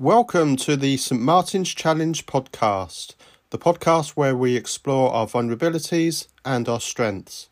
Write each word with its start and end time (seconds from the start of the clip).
Welcome 0.00 0.56
to 0.56 0.78
the 0.78 0.96
St. 0.96 1.20
Martin's 1.20 1.74
Challenge 1.74 2.24
podcast, 2.24 3.16
the 3.50 3.58
podcast 3.58 4.12
where 4.12 4.34
we 4.34 4.56
explore 4.56 5.12
our 5.12 5.26
vulnerabilities 5.26 6.28
and 6.42 6.66
our 6.70 6.80
strengths. 6.80 7.50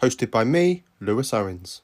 Hosted 0.00 0.30
by 0.30 0.42
me, 0.42 0.84
Lewis 1.00 1.34
Owens. 1.34 1.82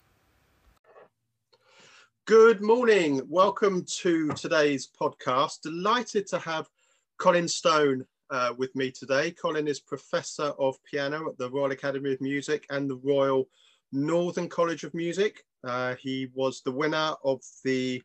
Good 2.25 2.63
morning. 2.63 3.21
Welcome 3.29 3.85
to 3.99 4.31
today's 4.31 4.89
podcast. 4.99 5.61
Delighted 5.61 6.27
to 6.29 6.39
have 6.39 6.71
Colin 7.19 7.47
Stone 7.47 8.07
uh, 8.31 8.55
with 8.57 8.75
me 8.75 8.91
today. 8.91 9.33
Colin 9.33 9.69
is 9.69 9.79
Professor 9.79 10.55
of 10.59 10.83
Piano 10.85 11.29
at 11.29 11.37
the 11.37 11.51
Royal 11.51 11.73
Academy 11.73 12.15
of 12.15 12.21
Music 12.23 12.65
and 12.71 12.89
the 12.89 12.97
Royal 13.05 13.47
Northern 13.93 14.49
College 14.49 14.85
of 14.85 14.95
Music. 14.95 15.45
Uh, 15.65 15.97
he 15.97 16.31
was 16.33 16.63
the 16.63 16.73
winner 16.73 17.13
of 17.25 17.43
the 17.63 18.03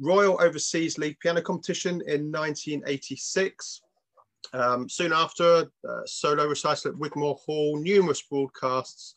Royal 0.00 0.40
Overseas 0.40 0.98
League 0.98 1.18
Piano 1.20 1.40
Competition 1.40 2.02
in 2.06 2.30
1986. 2.30 3.82
Um, 4.52 4.88
soon 4.88 5.12
after, 5.12 5.70
uh, 5.88 6.00
solo 6.04 6.46
recital 6.46 6.90
at 6.90 6.98
Wigmore 6.98 7.36
Hall, 7.36 7.78
numerous 7.78 8.22
broadcasts 8.22 9.14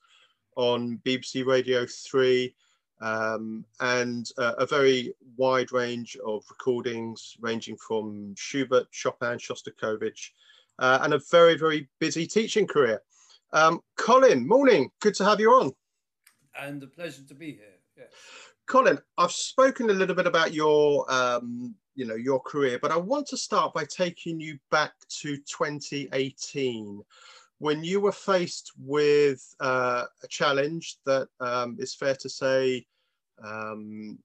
on 0.56 1.00
BBC 1.06 1.46
Radio 1.46 1.86
3, 1.86 2.56
um, 3.02 3.66
and 3.82 4.30
uh, 4.38 4.54
a 4.58 4.66
very 4.66 5.14
wide 5.38 5.72
range 5.72 6.18
of 6.26 6.44
recordings 6.50 7.36
ranging 7.42 7.76
from 7.78 8.34
Schubert, 8.36 8.88
Chopin, 8.92 9.38
Shostakovich, 9.38 10.30
uh, 10.80 11.00
and 11.02 11.14
a 11.14 11.22
very, 11.32 11.58
very 11.58 11.90
busy 12.00 12.26
teaching 12.26 12.68
career. 12.68 13.02
Um, 13.52 13.82
Colin, 13.98 14.48
morning. 14.48 14.90
Good 15.02 15.16
to 15.16 15.26
have 15.26 15.40
you 15.40 15.52
on. 15.52 15.74
And 16.58 16.82
a 16.84 16.88
pleasure 16.88 17.24
to 17.28 17.34
be 17.34 17.52
here. 17.52 18.08
Colin, 18.68 18.98
I've 19.18 19.32
spoken 19.32 19.90
a 19.90 19.94
little 19.94 20.16
bit 20.16 20.26
about 20.26 20.54
your, 20.54 21.12
um, 21.12 21.76
you 21.94 22.06
know, 22.06 22.16
your 22.16 22.40
career, 22.40 22.80
but 22.82 22.92
I 22.92 22.98
want 22.98 23.28
to 23.28 23.38
start 23.38 23.74
by 23.74 23.86
taking 23.86 24.40
you 24.40 24.58
back 24.72 24.94
to 25.22 25.38
2018 25.38 27.02
when 27.60 27.84
you 27.84 28.02
were 28.02 28.12
faced 28.12 28.72
with 28.78 29.56
uh, 29.60 30.06
a 30.24 30.28
challenge 30.28 30.98
that 31.06 31.28
um, 31.40 31.78
is 31.80 31.94
fair 31.94 32.16
to 32.16 32.30
say 32.30 32.86
um, 33.44 34.18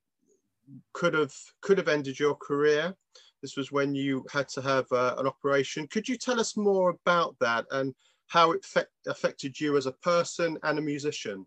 could 0.93 1.15
have 1.15 1.35
could 1.61 1.79
have 1.79 1.89
ended 1.89 2.19
your 2.19 2.35
career. 2.35 2.95
This 3.43 3.57
was 3.57 3.73
when 3.73 3.95
you 3.95 4.25
had 4.33 4.49
to 4.51 4.63
have 4.63 4.91
uh, 4.93 5.15
an 5.19 5.27
operation. 5.27 5.87
Could 5.87 6.09
you 6.09 6.17
tell 6.17 6.41
us 6.41 6.57
more 6.57 6.91
about 6.91 7.37
that 7.41 7.67
and 7.71 7.95
how 8.27 8.53
it 8.53 8.67
affected 9.07 9.59
you 9.59 9.77
as 9.77 9.87
a 9.87 9.93
person 9.93 10.59
and 10.63 10.79
a 10.79 10.83
musician? 10.83 11.45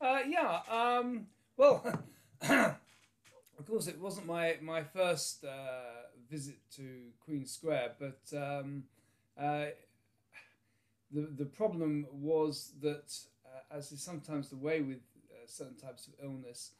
Uh, 0.00 0.20
yeah. 0.26 0.60
Um 0.70 1.26
well, 1.56 1.84
of 2.48 3.66
course, 3.66 3.86
it 3.86 4.00
wasn't 4.00 4.26
my 4.26 4.56
my 4.60 4.82
first 4.82 5.44
uh, 5.44 6.08
visit 6.30 6.58
to 6.76 7.10
Queen 7.20 7.46
Square, 7.46 7.92
but 7.98 8.36
um, 8.36 8.84
uh, 9.38 9.66
the 11.10 11.28
the 11.36 11.44
problem 11.44 12.06
was 12.10 12.72
that, 12.80 13.14
uh, 13.44 13.76
as 13.76 13.92
is 13.92 14.02
sometimes 14.02 14.48
the 14.48 14.56
way 14.56 14.80
with 14.80 15.02
uh, 15.30 15.46
certain 15.46 15.76
types 15.76 16.06
of 16.06 16.14
illness, 16.22 16.72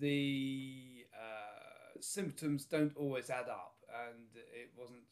the 0.00 1.06
uh, 1.14 2.00
symptoms 2.00 2.64
don't 2.64 2.96
always 2.96 3.30
add 3.30 3.48
up, 3.48 3.76
and 4.08 4.26
it 4.34 4.70
wasn't 4.76 5.04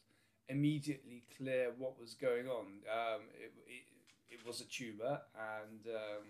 immediately 0.49 1.23
clear 1.37 1.71
what 1.77 1.99
was 1.99 2.13
going 2.13 2.47
on. 2.47 2.65
Um, 2.91 3.21
it, 3.33 3.51
it, 3.67 4.35
it 4.35 4.45
was 4.45 4.61
a 4.61 4.65
tumor, 4.65 5.21
and 5.59 5.87
um, 5.87 6.25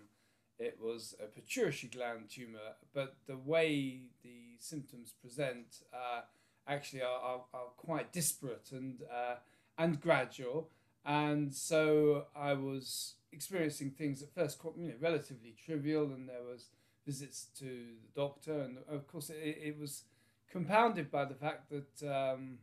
it 0.58 0.78
was 0.80 1.14
a 1.22 1.26
pituitary 1.26 1.90
gland 1.92 2.30
tumor, 2.30 2.76
but 2.94 3.16
the 3.26 3.36
way 3.36 4.00
the 4.22 4.56
symptoms 4.58 5.12
present 5.20 5.82
uh, 5.92 6.22
actually 6.66 7.02
are, 7.02 7.20
are, 7.20 7.40
are, 7.52 7.66
quite 7.76 8.12
disparate 8.12 8.70
and 8.72 9.02
uh, 9.12 9.36
and 9.78 10.00
gradual. 10.00 10.70
And 11.04 11.54
so 11.54 12.26
I 12.34 12.54
was 12.54 13.14
experiencing 13.32 13.90
things 13.90 14.22
at 14.22 14.34
first 14.34 14.58
you 14.76 14.88
know, 14.88 14.94
relatively 15.00 15.54
trivial, 15.64 16.04
and 16.04 16.28
there 16.28 16.42
was 16.42 16.70
visits 17.04 17.46
to 17.58 17.64
the 17.64 18.20
doctor, 18.20 18.60
and 18.60 18.78
of 18.88 19.06
course 19.06 19.30
it, 19.30 19.58
it 19.62 19.78
was 19.78 20.04
compounded 20.50 21.10
by 21.10 21.24
the 21.24 21.34
fact 21.34 21.70
that 21.70 22.10
um, 22.10 22.58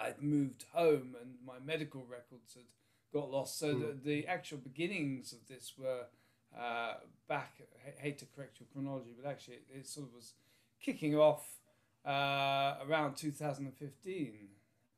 I'd 0.00 0.22
moved 0.22 0.64
home 0.72 1.16
and 1.20 1.34
my 1.44 1.58
medical 1.64 2.04
records 2.08 2.54
had 2.54 2.64
got 3.12 3.30
lost. 3.30 3.58
So 3.58 3.74
mm. 3.74 3.80
the, 3.80 4.08
the 4.08 4.26
actual 4.26 4.58
beginnings 4.58 5.32
of 5.32 5.46
this 5.48 5.74
were 5.76 6.06
uh, 6.58 6.94
back. 7.28 7.54
I 7.86 8.00
hate 8.00 8.18
to 8.18 8.26
correct 8.26 8.60
your 8.60 8.66
chronology, 8.72 9.14
but 9.20 9.28
actually 9.28 9.54
it, 9.54 9.80
it 9.80 9.86
sort 9.86 10.06
of 10.06 10.14
was 10.14 10.34
kicking 10.80 11.16
off 11.16 11.46
uh, 12.06 12.74
around 12.88 13.16
2015, 13.16 14.34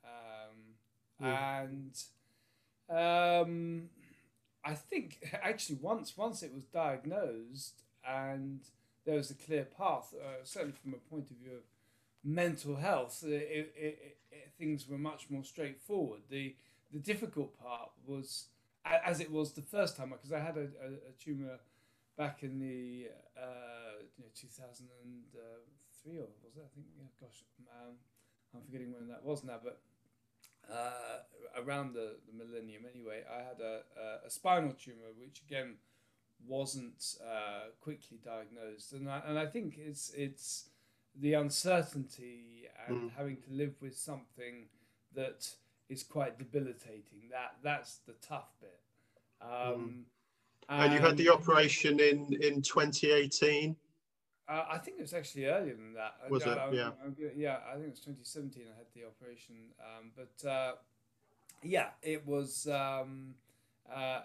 um, 0.05 0.11
yeah. 1.21 1.63
and 1.63 2.03
um, 2.89 3.89
I 4.65 4.75
think 4.75 5.31
actually 5.43 5.79
once 5.81 6.17
once 6.17 6.43
it 6.43 6.53
was 6.55 6.65
diagnosed 6.65 7.83
and 8.07 8.61
there 9.05 9.17
was 9.17 9.31
a 9.31 9.35
clear 9.35 9.65
path, 9.65 10.15
uh, 10.15 10.43
certainly 10.45 10.75
from 10.83 10.95
a 10.95 11.11
point 11.11 11.31
of 11.31 11.37
view 11.37 11.53
of 11.53 11.63
mental 12.25 12.77
health, 12.77 13.23
it, 13.23 13.29
it, 13.33 13.75
it, 13.77 14.53
things 14.59 14.89
were 14.89 14.99
much 14.99 15.29
more 15.29 15.45
straightforward. 15.45 16.23
The 16.31 16.55
the 16.93 16.99
difficult 17.01 17.59
part 17.61 17.91
was 18.07 18.47
as 18.85 19.21
it 19.21 19.31
was 19.31 19.53
the 19.53 19.63
first 19.63 19.97
time 19.97 20.11
because 20.11 20.33
I 20.33 20.41
had 20.41 20.57
a, 20.57 20.69
a, 20.83 21.11
a 21.11 21.13
tumor 21.19 21.59
back 22.17 22.43
in 22.43 22.59
the 22.59 23.09
uh, 23.37 24.03
you 24.17 24.25
know, 24.25 24.31
2003 24.35 26.19
or 26.19 26.29
was 26.43 26.57
it? 26.57 26.65
I 26.65 26.71
think 26.75 26.87
yeah, 26.97 27.07
gosh, 27.21 27.45
um, 27.83 27.95
I'm 28.55 28.63
forgetting 28.63 28.93
when 28.93 29.09
that 29.09 29.25
was 29.25 29.45
now, 29.45 29.59
but 29.63 29.81
uh, 30.71 31.63
around 31.63 31.95
the, 31.95 32.17
the 32.27 32.45
millennium 32.45 32.85
anyway, 32.93 33.23
I 33.31 33.39
had 33.39 33.61
a, 33.61 33.81
a, 34.01 34.27
a 34.27 34.31
spinal 34.31 34.73
tumor 34.73 35.13
which 35.19 35.43
again 35.49 35.77
wasn't 36.47 37.17
uh, 37.23 37.71
quickly 37.81 38.19
diagnosed, 38.25 38.93
and 38.93 39.09
I, 39.09 39.23
and 39.27 39.39
I 39.39 39.47
think 39.47 39.77
it's 39.79 40.13
it's 40.17 40.69
the 41.19 41.35
uncertainty 41.35 42.65
and 42.89 43.11
mm. 43.11 43.11
having 43.17 43.37
to 43.37 43.51
live 43.51 43.75
with 43.81 43.97
something 43.97 44.67
that 45.15 45.49
is 45.89 46.03
quite 46.03 46.39
debilitating. 46.39 47.29
That 47.31 47.57
that's 47.63 47.99
the 48.07 48.15
tough 48.27 48.53
bit. 48.61 48.81
Um, 49.43 49.51
mm. 49.51 50.03
and, 50.69 50.85
and, 50.85 50.93
you 50.95 51.01
had 51.01 51.17
the 51.17 51.29
operation 51.29 52.01
in 52.01 52.37
in 52.41 52.63
2018. 52.63 53.77
Uh, 54.47 54.65
I 54.71 54.79
think 54.79 54.99
it 54.99 55.01
was 55.01 55.15
actually 55.15 55.47
earlier 55.47 55.75
than 55.75 55.95
that. 55.95 56.17
Was 56.31 56.45
I, 56.45 56.53
it? 56.53 56.59
I, 56.59 56.71
yeah. 56.71 56.91
yeah, 57.35 57.57
I 57.67 57.75
think 57.75 57.87
it 57.87 57.91
was 57.91 58.01
2017. 58.01 58.65
I 58.65 58.77
had 58.77 58.87
the 58.95 59.07
operation, 59.07 59.55
um, 59.81 60.11
but 60.15 60.49
uh, 60.49 60.73
yeah, 61.63 61.89
it 62.03 62.27
was. 62.27 62.67
Um, 62.67 63.35
uh, 63.95 64.21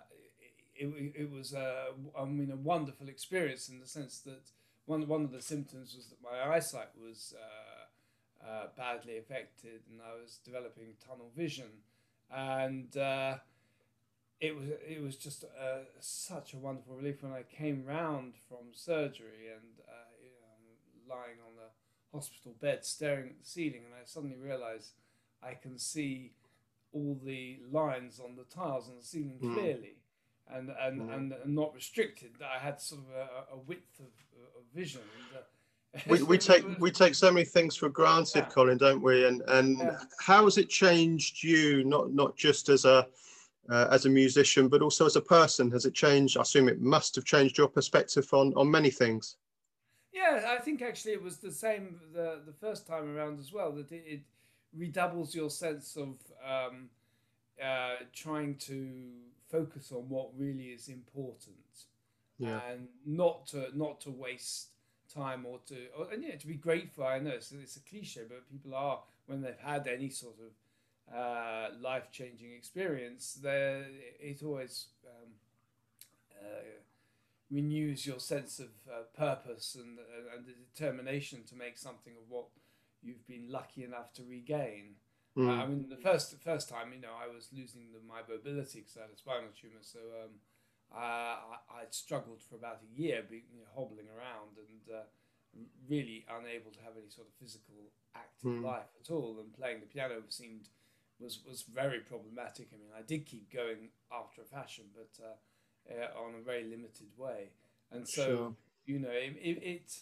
it, 0.75 1.13
it 1.13 1.29
was 1.29 1.53
a, 1.53 1.87
I 2.17 2.23
mean, 2.23 2.51
a 2.51 2.55
wonderful 2.55 3.09
experience 3.09 3.67
in 3.67 3.81
the 3.81 3.85
sense 3.85 4.19
that 4.19 4.49
one 4.85 5.07
one 5.07 5.23
of 5.23 5.31
the 5.31 5.41
symptoms 5.41 5.93
was 5.95 6.07
that 6.07 6.17
my 6.23 6.55
eyesight 6.55 6.89
was 6.97 7.33
uh, 8.45 8.67
badly 8.77 9.17
affected, 9.17 9.81
and 9.89 9.99
I 10.01 10.19
was 10.21 10.39
developing 10.45 10.93
tunnel 11.05 11.31
vision, 11.35 11.69
and 12.31 12.95
uh, 12.97 13.37
it 14.39 14.55
was 14.55 14.65
it 14.87 15.01
was 15.01 15.15
just 15.15 15.43
uh, 15.43 15.79
such 15.99 16.53
a 16.53 16.57
wonderful 16.57 16.95
relief 16.95 17.21
when 17.21 17.33
I 17.33 17.43
came 17.43 17.85
round 17.85 18.33
from 18.47 18.73
surgery 18.73 19.47
and 19.53 19.79
uh, 19.87 20.11
you 20.21 20.29
know, 20.29 21.15
lying 21.15 21.37
on 21.45 21.55
the 21.55 22.17
hospital 22.17 22.55
bed 22.59 22.85
staring 22.85 23.27
at 23.27 23.39
the 23.39 23.49
ceiling, 23.49 23.81
and 23.85 23.93
I 23.93 24.05
suddenly 24.05 24.37
realised 24.37 24.93
I 25.43 25.53
can 25.53 25.77
see 25.77 26.33
all 26.91 27.19
the 27.23 27.59
lines 27.71 28.19
on 28.19 28.35
the 28.35 28.43
tiles 28.43 28.89
on 28.89 28.97
the 28.97 29.05
ceiling 29.05 29.39
mm. 29.41 29.53
clearly. 29.53 29.95
And, 30.51 30.71
and, 30.81 31.01
mm. 31.01 31.13
and, 31.13 31.31
and 31.31 31.53
not 31.53 31.75
restricted. 31.75 32.31
I 32.41 32.57
had 32.57 32.81
sort 32.81 33.01
of 33.01 33.15
a, 33.15 33.53
a 33.53 33.57
width 33.59 33.99
of, 33.99 34.07
of 34.57 34.63
vision. 34.73 35.01
And, 35.01 35.37
uh, 35.37 35.41
we, 36.07 36.21
we 36.23 36.37
take 36.37 36.65
we 36.79 36.91
take 36.91 37.15
so 37.15 37.31
many 37.31 37.45
things 37.45 37.75
for 37.75 37.89
granted, 37.89 38.39
yeah. 38.39 38.49
Colin, 38.49 38.77
don't 38.77 39.01
we? 39.01 39.25
And 39.25 39.41
and 39.47 39.79
yeah. 39.79 39.97
how 40.19 40.43
has 40.43 40.57
it 40.57 40.69
changed 40.69 41.43
you? 41.43 41.83
Not 41.83 42.13
not 42.13 42.35
just 42.37 42.69
as 42.69 42.85
a 42.85 43.07
uh, 43.69 43.87
as 43.91 44.05
a 44.05 44.09
musician, 44.09 44.67
but 44.67 44.81
also 44.81 45.05
as 45.05 45.15
a 45.15 45.21
person. 45.21 45.71
Has 45.71 45.85
it 45.85 45.93
changed? 45.93 46.37
I 46.37 46.41
assume 46.41 46.69
it 46.69 46.81
must 46.81 47.15
have 47.15 47.25
changed 47.25 47.57
your 47.57 47.67
perspective 47.67 48.27
on 48.33 48.53
on 48.55 48.69
many 48.69 48.91
things. 48.91 49.37
Yeah, 50.11 50.55
I 50.57 50.61
think 50.61 50.81
actually 50.81 51.13
it 51.13 51.23
was 51.23 51.37
the 51.37 51.51
same 51.51 51.99
the 52.13 52.41
the 52.45 52.53
first 52.53 52.85
time 52.85 53.15
around 53.15 53.39
as 53.39 53.51
well. 53.51 53.71
That 53.71 53.91
it, 53.91 54.03
it 54.05 54.21
redoubles 54.75 55.33
your 55.33 55.49
sense 55.49 55.95
of 55.95 56.17
um, 56.47 56.89
uh, 57.63 57.95
trying 58.13 58.55
to 58.55 59.09
focus 59.51 59.91
on 59.91 60.07
what 60.07 60.29
really 60.37 60.65
is 60.65 60.87
important, 60.87 61.87
yeah. 62.37 62.59
and 62.69 62.87
not 63.07 63.47
to 63.47 63.69
not 63.73 64.01
to 64.01 64.11
waste 64.11 64.69
time 65.13 65.45
or 65.45 65.59
to 65.65 65.75
or, 65.97 66.11
and 66.11 66.23
yeah 66.23 66.35
to 66.35 66.47
be 66.47 66.55
grateful 66.55 67.03
i 67.03 67.19
know 67.19 67.31
it's, 67.31 67.51
it's 67.51 67.77
a 67.77 67.81
cliche 67.81 68.21
but 68.27 68.49
people 68.49 68.73
are 68.75 68.99
when 69.25 69.41
they've 69.41 69.59
had 69.59 69.87
any 69.87 70.09
sort 70.09 70.35
of 70.39 70.51
uh, 71.15 71.69
life-changing 71.81 72.51
experience 72.51 73.39
there 73.41 73.85
it 74.19 74.43
always 74.43 74.87
um, 75.07 75.31
uh, 76.39 76.61
renews 77.51 78.05
your 78.05 78.19
sense 78.19 78.59
of 78.59 78.69
uh, 78.89 79.01
purpose 79.17 79.75
and, 79.75 79.97
and 80.35 80.45
the 80.45 80.53
determination 80.73 81.43
to 81.47 81.55
make 81.55 81.77
something 81.77 82.13
of 82.13 82.29
what 82.29 82.45
you've 83.01 83.25
been 83.27 83.47
lucky 83.49 83.83
enough 83.83 84.13
to 84.13 84.23
regain. 84.23 84.95
Mm. 85.37 85.47
Uh, 85.47 85.63
I 85.63 85.65
mean, 85.67 85.85
the 85.89 85.97
first 85.97 86.35
first 86.43 86.69
time, 86.69 86.91
you 86.93 87.01
know, 87.01 87.13
I 87.13 87.33
was 87.33 87.49
losing 87.55 87.87
the, 87.93 87.99
my 88.07 88.21
mobility 88.27 88.79
because 88.79 88.97
I 88.97 89.01
had 89.01 89.11
a 89.13 89.17
spinal 89.17 89.49
tumor, 89.59 89.81
so 89.81 89.99
um, 90.23 90.31
I, 90.95 91.57
I'd 91.81 91.93
struggled 91.93 92.41
for 92.41 92.55
about 92.55 92.81
a 92.81 92.99
year, 92.99 93.23
being, 93.29 93.43
you 93.53 93.59
know, 93.59 93.67
hobbling 93.75 94.07
around 94.09 94.57
and 94.57 94.95
uh, 94.95 95.03
really 95.87 96.25
unable 96.29 96.71
to 96.71 96.81
have 96.81 96.93
any 96.97 97.09
sort 97.09 97.27
of 97.27 97.33
physical 97.39 97.75
active 98.15 98.51
Mm. 98.51 98.63
life 98.63 98.87
at 99.01 99.11
all. 99.11 99.37
And 99.39 99.53
playing 99.53 99.81
the 99.81 99.85
piano 99.85 100.21
seemed 100.29 100.69
was 101.19 101.39
was 101.45 101.63
very 101.63 101.99
problematic. 101.99 102.69
I 102.73 102.77
mean, 102.77 102.91
I 102.97 103.01
did 103.01 103.25
keep 103.25 103.51
going 103.51 103.89
after 104.11 104.41
a 104.41 104.45
fashion, 104.45 104.85
but 104.95 105.11
uh, 105.23 105.93
uh, 105.93 106.23
on 106.25 106.35
a 106.35 106.41
very 106.41 106.63
limited 106.63 107.07
way. 107.17 107.49
And 107.91 108.07
so, 108.07 108.25
Sure. 108.25 108.55
you 108.85 108.99
know, 108.99 109.09
it, 109.11 109.35
it 109.41 109.63
it 109.63 109.99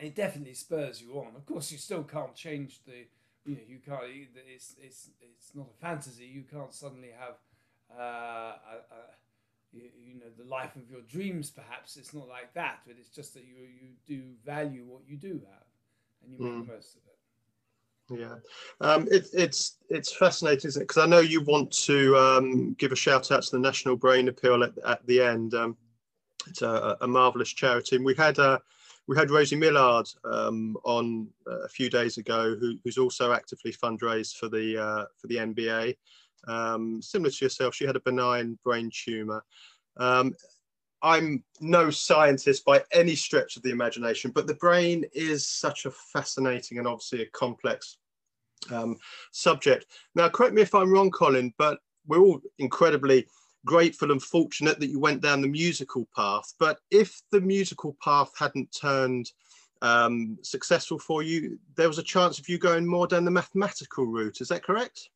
it 0.00 0.14
definitely 0.16 0.54
spurs 0.54 1.00
you 1.00 1.12
on. 1.20 1.36
Of 1.36 1.46
course, 1.46 1.70
you 1.70 1.78
still 1.78 2.02
can't 2.02 2.34
change 2.34 2.80
the. 2.84 3.06
You 3.46 3.56
know, 3.56 3.62
you 3.68 3.78
can't. 3.78 4.02
It's 4.06 4.74
it's 4.80 5.10
it's 5.20 5.54
not 5.54 5.68
a 5.70 5.80
fantasy. 5.80 6.26
You 6.26 6.42
can't 6.50 6.74
suddenly 6.74 7.10
have. 7.16 7.36
Uh, 7.90 8.00
a, 8.72 8.76
a, 8.90 9.00
you, 9.74 9.88
you 10.06 10.14
know 10.14 10.30
the 10.38 10.48
life 10.48 10.76
of 10.76 10.90
your 10.90 11.02
dreams 11.02 11.50
perhaps 11.50 11.96
it's 11.96 12.14
not 12.14 12.28
like 12.28 12.52
that 12.54 12.78
but 12.86 12.96
it's 12.98 13.08
just 13.10 13.34
that 13.34 13.44
you 13.44 13.62
you 13.80 13.88
do 14.06 14.22
value 14.44 14.84
what 14.86 15.02
you 15.06 15.16
do 15.16 15.32
have 15.50 15.66
and 16.22 16.32
you 16.32 16.38
make 16.38 16.52
Mm. 16.52 16.66
the 16.66 16.72
most 16.72 16.96
of 16.96 17.02
it 17.06 17.14
Yeah, 18.10 18.34
um, 18.80 19.08
it, 19.10 19.26
it's 19.32 19.78
it's 19.88 20.12
fascinating, 20.14 20.68
isn't 20.68 20.82
it? 20.82 20.88
Because 20.88 21.02
I 21.02 21.06
know 21.06 21.20
you 21.20 21.40
want 21.42 21.72
to 21.84 22.16
um, 22.16 22.74
give 22.74 22.92
a 22.92 22.96
shout 22.96 23.32
out 23.32 23.42
to 23.44 23.50
the 23.52 23.58
National 23.58 23.96
Brain 23.96 24.28
Appeal 24.28 24.62
at, 24.62 24.72
at 24.86 25.06
the 25.06 25.22
end. 25.22 25.54
Um, 25.54 25.76
it's 26.46 26.60
a, 26.60 26.96
a 27.00 27.06
marvelous 27.06 27.48
charity, 27.48 27.96
and 27.96 28.04
we 28.04 28.14
had 28.14 28.38
uh, 28.38 28.58
we 29.06 29.16
had 29.16 29.30
Rosie 29.30 29.56
Millard 29.56 30.06
um, 30.24 30.76
on 30.84 31.28
a 31.46 31.68
few 31.68 31.88
days 31.88 32.18
ago, 32.18 32.54
who, 32.58 32.76
who's 32.84 32.98
also 32.98 33.32
actively 33.32 33.72
fundraised 33.72 34.36
for 34.36 34.48
the 34.48 34.78
uh, 34.82 35.04
for 35.16 35.26
the 35.28 35.36
NBA. 35.36 35.96
Um, 36.46 37.00
similar 37.02 37.30
to 37.30 37.44
yourself, 37.44 37.74
she 37.74 37.86
had 37.86 37.96
a 37.96 38.00
benign 38.00 38.58
brain 38.64 38.90
tumor. 38.92 39.44
Um, 39.96 40.34
I'm 41.02 41.44
no 41.60 41.90
scientist 41.90 42.64
by 42.64 42.82
any 42.92 43.14
stretch 43.14 43.56
of 43.56 43.62
the 43.62 43.70
imagination, 43.70 44.30
but 44.30 44.46
the 44.46 44.54
brain 44.54 45.04
is 45.12 45.46
such 45.46 45.84
a 45.84 45.90
fascinating 45.90 46.78
and 46.78 46.88
obviously 46.88 47.22
a 47.22 47.26
complex 47.26 47.98
um, 48.72 48.96
subject. 49.30 49.86
Now, 50.14 50.28
correct 50.30 50.54
me 50.54 50.62
if 50.62 50.74
I'm 50.74 50.90
wrong, 50.90 51.10
Colin, 51.10 51.52
but 51.58 51.78
we're 52.06 52.20
all 52.20 52.40
incredibly 52.58 53.26
grateful 53.66 54.12
and 54.12 54.22
fortunate 54.22 54.78
that 54.80 54.88
you 54.88 54.98
went 54.98 55.22
down 55.22 55.42
the 55.42 55.48
musical 55.48 56.08
path. 56.16 56.52
But 56.58 56.78
if 56.90 57.20
the 57.30 57.40
musical 57.40 57.96
path 58.02 58.32
hadn't 58.38 58.74
turned 58.78 59.30
um, 59.82 60.38
successful 60.42 60.98
for 60.98 61.22
you, 61.22 61.58
there 61.76 61.88
was 61.88 61.98
a 61.98 62.02
chance 62.02 62.38
of 62.38 62.48
you 62.48 62.58
going 62.58 62.86
more 62.86 63.06
down 63.06 63.24
the 63.24 63.30
mathematical 63.30 64.06
route. 64.06 64.40
Is 64.40 64.48
that 64.48 64.64
correct? 64.64 65.10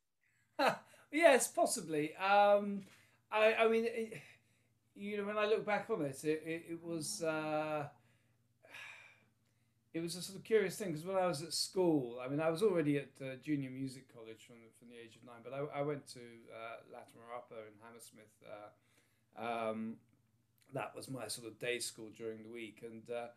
yes 1.11 1.47
possibly. 1.47 2.15
Um, 2.15 2.83
I, 3.31 3.53
I 3.53 3.67
mean 3.67 3.85
it, 3.87 4.21
you 4.95 5.17
know 5.17 5.25
when 5.25 5.37
I 5.37 5.45
look 5.45 5.65
back 5.65 5.89
on 5.89 6.01
it 6.01 6.23
it, 6.23 6.43
it, 6.45 6.63
it 6.71 6.83
was 6.83 7.23
uh, 7.23 7.85
it 9.93 10.01
was 10.01 10.15
a 10.15 10.21
sort 10.21 10.37
of 10.37 10.43
curious 10.43 10.75
thing 10.77 10.89
because 10.91 11.05
when 11.05 11.15
I 11.15 11.27
was 11.27 11.41
at 11.41 11.53
school 11.53 12.19
I 12.23 12.27
mean 12.27 12.39
I 12.39 12.49
was 12.49 12.61
already 12.61 12.97
at 12.97 13.09
uh, 13.21 13.35
junior 13.43 13.69
music 13.69 14.13
college 14.13 14.45
from, 14.45 14.57
from 14.77 14.89
the 14.89 14.95
age 14.95 15.15
of 15.15 15.23
nine 15.25 15.41
but 15.43 15.53
I, 15.53 15.79
I 15.79 15.81
went 15.83 16.07
to 16.13 16.19
uh, 16.19 16.95
Latymer 16.95 17.35
Upper 17.35 17.55
in 17.55 17.73
Hammersmith 17.83 18.43
uh, 18.45 19.69
um, 19.69 19.95
that 20.73 20.95
was 20.95 21.09
my 21.09 21.27
sort 21.27 21.47
of 21.47 21.57
day 21.59 21.79
school 21.79 22.09
during 22.15 22.43
the 22.43 22.49
week 22.49 22.83
and 22.83 23.03
uh, 23.09 23.27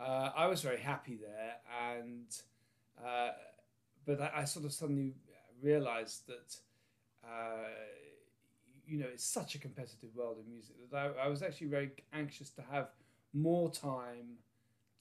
uh, 0.00 0.30
I 0.36 0.46
was 0.46 0.62
very 0.62 0.78
happy 0.78 1.16
there 1.16 1.56
and 1.90 2.26
uh, 3.04 3.30
but 4.06 4.20
I, 4.20 4.30
I 4.36 4.44
sort 4.44 4.64
of 4.64 4.72
suddenly 4.72 5.14
realized 5.60 6.26
that 6.28 6.56
uh, 7.24 7.68
you 8.86 8.98
know 8.98 9.06
it's 9.12 9.24
such 9.24 9.54
a 9.54 9.58
competitive 9.58 10.14
world 10.14 10.36
in 10.42 10.50
music 10.50 10.76
that 10.90 11.14
I, 11.18 11.26
I 11.26 11.28
was 11.28 11.42
actually 11.42 11.68
very 11.68 11.90
anxious 12.12 12.50
to 12.50 12.62
have 12.70 12.88
more 13.32 13.70
time 13.70 14.38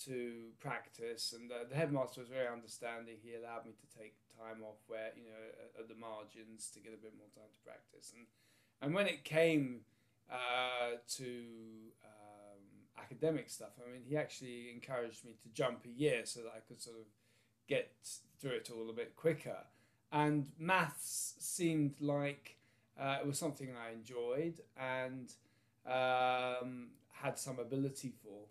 to 0.06 0.50
practice. 0.60 1.34
And 1.36 1.52
uh, 1.52 1.68
the 1.70 1.76
headmaster 1.76 2.22
was 2.22 2.30
very 2.30 2.48
understanding. 2.48 3.16
He 3.24 3.34
allowed 3.36 3.66
me 3.66 3.72
to 3.72 3.98
take 3.98 4.14
time 4.38 4.62
off 4.64 4.78
where 4.88 5.10
you 5.16 5.24
know 5.24 5.44
at, 5.64 5.82
at 5.82 5.90
the 5.90 5.96
margins 5.96 6.70
to 6.74 6.80
get 6.80 6.94
a 6.94 7.02
bit 7.02 7.14
more 7.18 7.30
time 7.34 7.50
to 7.52 7.60
practice. 7.66 8.14
And 8.16 8.28
and 8.82 8.94
when 8.94 9.08
it 9.08 9.24
came 9.24 9.82
uh, 10.32 10.98
to 11.16 11.26
um, 12.04 12.62
academic 13.00 13.50
stuff 13.50 13.72
I 13.84 13.92
mean 13.92 14.02
he 14.08 14.18
actually 14.18 14.70
encouraged 14.74 15.26
me 15.26 15.36
to 15.42 15.50
jump 15.50 15.86
a 15.86 15.90
year 15.90 16.22
so 16.26 16.42
that 16.42 16.52
I 16.56 16.60
could 16.68 16.82
sort 16.82 16.98
of 16.98 17.06
get 17.68 17.92
through 18.40 18.52
it 18.52 18.70
all 18.74 18.90
a 18.90 18.94
bit 18.94 19.16
quicker 19.16 19.58
and 20.12 20.48
maths 20.58 21.36
seemed 21.40 21.96
like 22.00 22.58
uh, 23.00 23.18
it 23.22 23.28
was 23.28 23.38
something 23.38 23.70
I 23.72 23.94
enjoyed 23.94 24.62
and 24.80 25.32
um, 25.86 26.88
had 27.12 27.38
some 27.38 27.60
ability 27.60 28.14
for. 28.24 28.46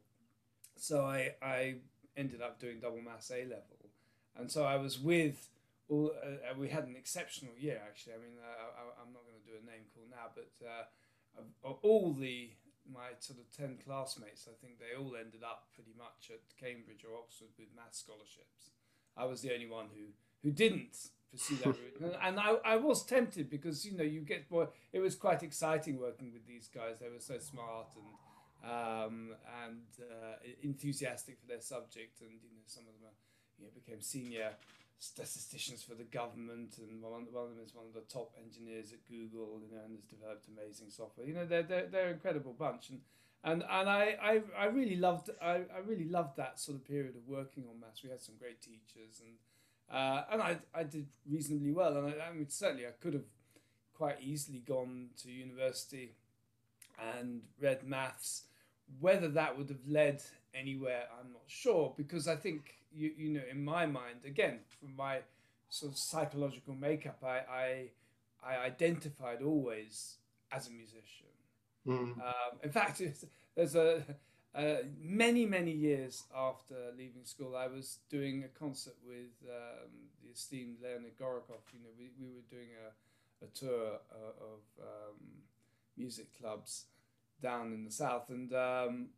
So 0.77 1.05
I, 1.05 1.35
I 1.43 1.77
ended 2.17 2.43
up 2.43 2.61
doing 2.61 2.79
double 2.81 3.01
maths 3.01 3.31
A 3.31 3.43
level, 3.45 3.91
and 4.39 4.51
so 4.51 4.65
I 4.65 4.77
was 4.77 4.99
with 4.99 5.49
all. 5.89 6.13
Uh, 6.23 6.55
we 6.59 6.69
had 6.69 6.85
an 6.85 6.97
exceptional 6.97 7.53
year 7.59 7.81
actually. 7.87 8.15
I 8.15 8.19
mean, 8.19 8.37
uh, 8.39 8.81
I, 8.81 9.03
I'm 9.03 9.13
not 9.13 9.25
going 9.25 9.41
to 9.41 9.51
do 9.51 9.57
a 9.57 9.65
name 9.65 9.89
call 9.95 10.05
now, 10.11 10.29
but 10.35 10.53
uh, 10.67 11.73
all 11.83 12.13
the 12.13 12.51
my 12.93 13.17
sort 13.19 13.39
of 13.41 13.51
ten 13.51 13.79
classmates, 13.85 14.47
I 14.47 14.55
think 14.61 14.79
they 14.79 14.97
all 14.97 15.17
ended 15.19 15.43
up 15.43 15.67
pretty 15.75 15.95
much 15.97 16.31
at 16.31 16.41
Cambridge 16.61 17.03
or 17.09 17.17
Oxford 17.19 17.51
with 17.59 17.69
maths 17.75 17.99
scholarships. 17.99 18.71
I 19.17 19.25
was 19.25 19.41
the 19.41 19.53
only 19.53 19.67
one 19.67 19.87
who 19.95 20.13
who 20.43 20.53
didn't 20.53 21.09
pursue 21.31 21.57
that 21.57 21.67
route. 21.67 22.17
And, 22.23 22.39
I, 22.39 22.57
I 22.65 22.77
was 22.77 23.05
tempted 23.05 23.51
because, 23.51 23.85
you 23.85 23.97
know, 23.97 24.05
you 24.05 24.21
get 24.21 24.51
more, 24.51 24.69
it 24.93 25.01
was 25.01 25.15
quite 25.15 25.43
exciting 25.43 25.99
working 25.99 26.33
with 26.33 26.47
these 26.47 26.69
guys. 26.69 26.99
They 27.01 27.09
were 27.09 27.21
so 27.21 27.39
smart 27.39 27.89
and, 27.97 28.71
um, 28.71 29.35
and 29.65 29.87
uh, 30.01 30.37
enthusiastic 30.63 31.39
for 31.41 31.47
their 31.47 31.61
subject. 31.61 32.21
And, 32.21 32.31
you 32.31 32.51
know, 32.55 32.63
some 32.67 32.85
of 32.85 32.95
them 32.95 33.09
are, 33.09 33.17
you 33.59 33.65
know, 33.65 33.71
became 33.75 34.01
senior 34.01 34.51
statisticians 34.99 35.83
for 35.83 35.95
the 35.95 36.05
government. 36.05 36.79
And 36.79 37.03
one, 37.03 37.27
one 37.31 37.45
of 37.45 37.51
them 37.51 37.65
is 37.65 37.75
one 37.75 37.87
of 37.87 37.95
the 37.95 38.07
top 38.13 38.33
engineers 38.43 38.93
at 38.93 39.07
Google, 39.09 39.61
you 39.63 39.75
know, 39.75 39.83
and 39.85 39.95
has 39.95 40.05
developed 40.05 40.47
amazing 40.49 40.91
software. 40.91 41.27
You 41.27 41.35
know, 41.35 41.47
they're, 41.47 41.63
they're, 41.63 41.87
they're 41.87 42.09
an 42.09 42.15
incredible 42.15 42.53
bunch. 42.53 42.91
And, 42.91 43.01
and 43.45 43.63
and 43.63 43.89
I, 43.89 44.17
I, 44.21 44.43
I 44.59 44.65
really 44.67 44.97
loved 44.97 45.31
I, 45.41 45.63
I 45.75 45.79
really 45.85 46.09
loved 46.09 46.37
that 46.37 46.59
sort 46.59 46.77
of 46.77 46.85
period 46.85 47.15
of 47.15 47.29
working 47.29 47.65
on 47.71 47.79
maths. 47.79 48.03
We 48.03 48.11
had 48.11 48.21
some 48.21 48.35
great 48.39 48.61
teachers 48.61 49.21
and 49.21 49.35
uh, 49.91 50.23
and 50.31 50.43
I, 50.43 50.59
I 50.75 50.83
did 50.83 51.07
reasonably 51.29 51.73
well. 51.73 51.97
And 51.97 52.09
I, 52.09 52.29
I 52.29 52.33
mean 52.33 52.49
certainly 52.49 52.87
I 52.87 52.93
could 53.01 53.15
have 53.15 53.25
quite 53.95 54.17
easily 54.21 54.63
gone 54.67 55.09
to 55.23 55.31
university 55.31 56.15
and 57.15 57.43
read 57.61 57.85
maths. 57.85 58.43
Whether 59.01 59.29
that 59.29 59.57
would 59.59 59.69
have 59.69 59.87
led 59.89 60.23
anywhere, 60.55 61.05
I'm 61.19 61.33
not 61.33 61.43
sure 61.47 61.93
because 61.97 62.29
I 62.29 62.37
think 62.37 62.75
you 62.95 63.13
you 63.17 63.31
know 63.31 63.43
in 63.51 63.65
my 63.65 63.87
mind 63.87 64.25
again 64.25 64.61
from 64.81 64.95
my 64.97 65.21
sort 65.69 65.93
of 65.93 65.99
psychological 65.99 66.75
makeup, 66.75 67.19
I 67.25 67.39
I, 67.51 67.91
I 68.45 68.57
identified 68.65 69.43
always 69.43 70.17
as 70.53 70.69
a 70.69 70.71
musician. 70.71 71.27
Mm. 71.87 72.21
Um, 72.21 72.59
in 72.63 72.71
fact, 72.71 73.03
there's 73.57 73.75
a, 73.75 74.03
uh, 74.57 74.77
many, 74.99 75.45
many 75.45 75.71
years 75.71 76.25
after 76.35 76.75
leaving 76.97 77.25
school, 77.25 77.57
I 77.57 77.67
was 77.67 77.99
doing 78.09 78.45
a 78.45 78.59
concert 78.59 78.97
with 79.07 79.35
um, 79.49 79.91
the 80.23 80.31
esteemed 80.33 80.77
Leonid 80.83 81.19
Gorokhov. 81.19 81.63
You 81.73 81.81
know, 81.81 81.91
we, 81.99 82.11
we 82.19 82.27
were 82.35 82.47
doing 82.51 82.69
a, 82.87 83.45
a 83.45 83.49
tour 83.49 83.99
uh, 84.11 84.45
of 84.45 84.61
um, 84.81 85.17
music 85.97 86.29
clubs 86.41 86.85
down 87.43 87.73
in 87.73 87.85
the 87.85 87.91
south, 87.91 88.31
and 88.31 88.53
um, 88.55 89.09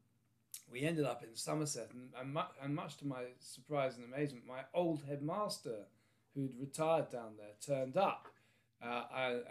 we 0.70 0.82
ended 0.82 1.04
up 1.04 1.22
in 1.22 1.34
Somerset. 1.34 1.90
And, 1.92 2.10
and, 2.20 2.34
mu- 2.34 2.54
and 2.62 2.74
much 2.74 2.96
to 2.98 3.06
my 3.06 3.24
surprise 3.38 3.96
and 3.96 4.12
amazement, 4.12 4.44
my 4.46 4.62
old 4.74 5.02
headmaster, 5.08 5.86
who'd 6.34 6.58
retired 6.58 7.10
down 7.10 7.32
there, 7.38 7.54
turned 7.60 7.96
up 7.96 8.28
uh, 8.82 9.04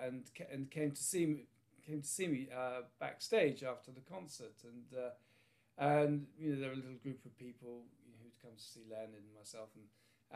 and 0.05 0.23
and 0.51 0.69
came 0.71 0.91
to 0.91 1.03
see 1.03 1.25
me 1.25 1.45
came 1.85 2.01
to 2.01 2.07
see 2.07 2.27
me 2.27 2.47
uh, 2.55 2.81
backstage 2.99 3.63
after 3.63 3.91
the 3.91 4.01
concert, 4.01 4.53
and 4.63 4.97
uh, 4.97 5.09
and 5.77 6.25
you 6.39 6.51
know 6.53 6.59
there 6.59 6.69
were 6.69 6.73
a 6.73 6.77
little 6.77 7.01
group 7.03 7.25
of 7.25 7.37
people 7.37 7.83
you 8.05 8.11
know, 8.11 8.17
who'd 8.23 8.41
come 8.41 8.51
to 8.57 8.63
see 8.63 8.81
Leonard 8.89 9.23
and 9.27 9.35
myself, 9.37 9.69
and 9.75 9.85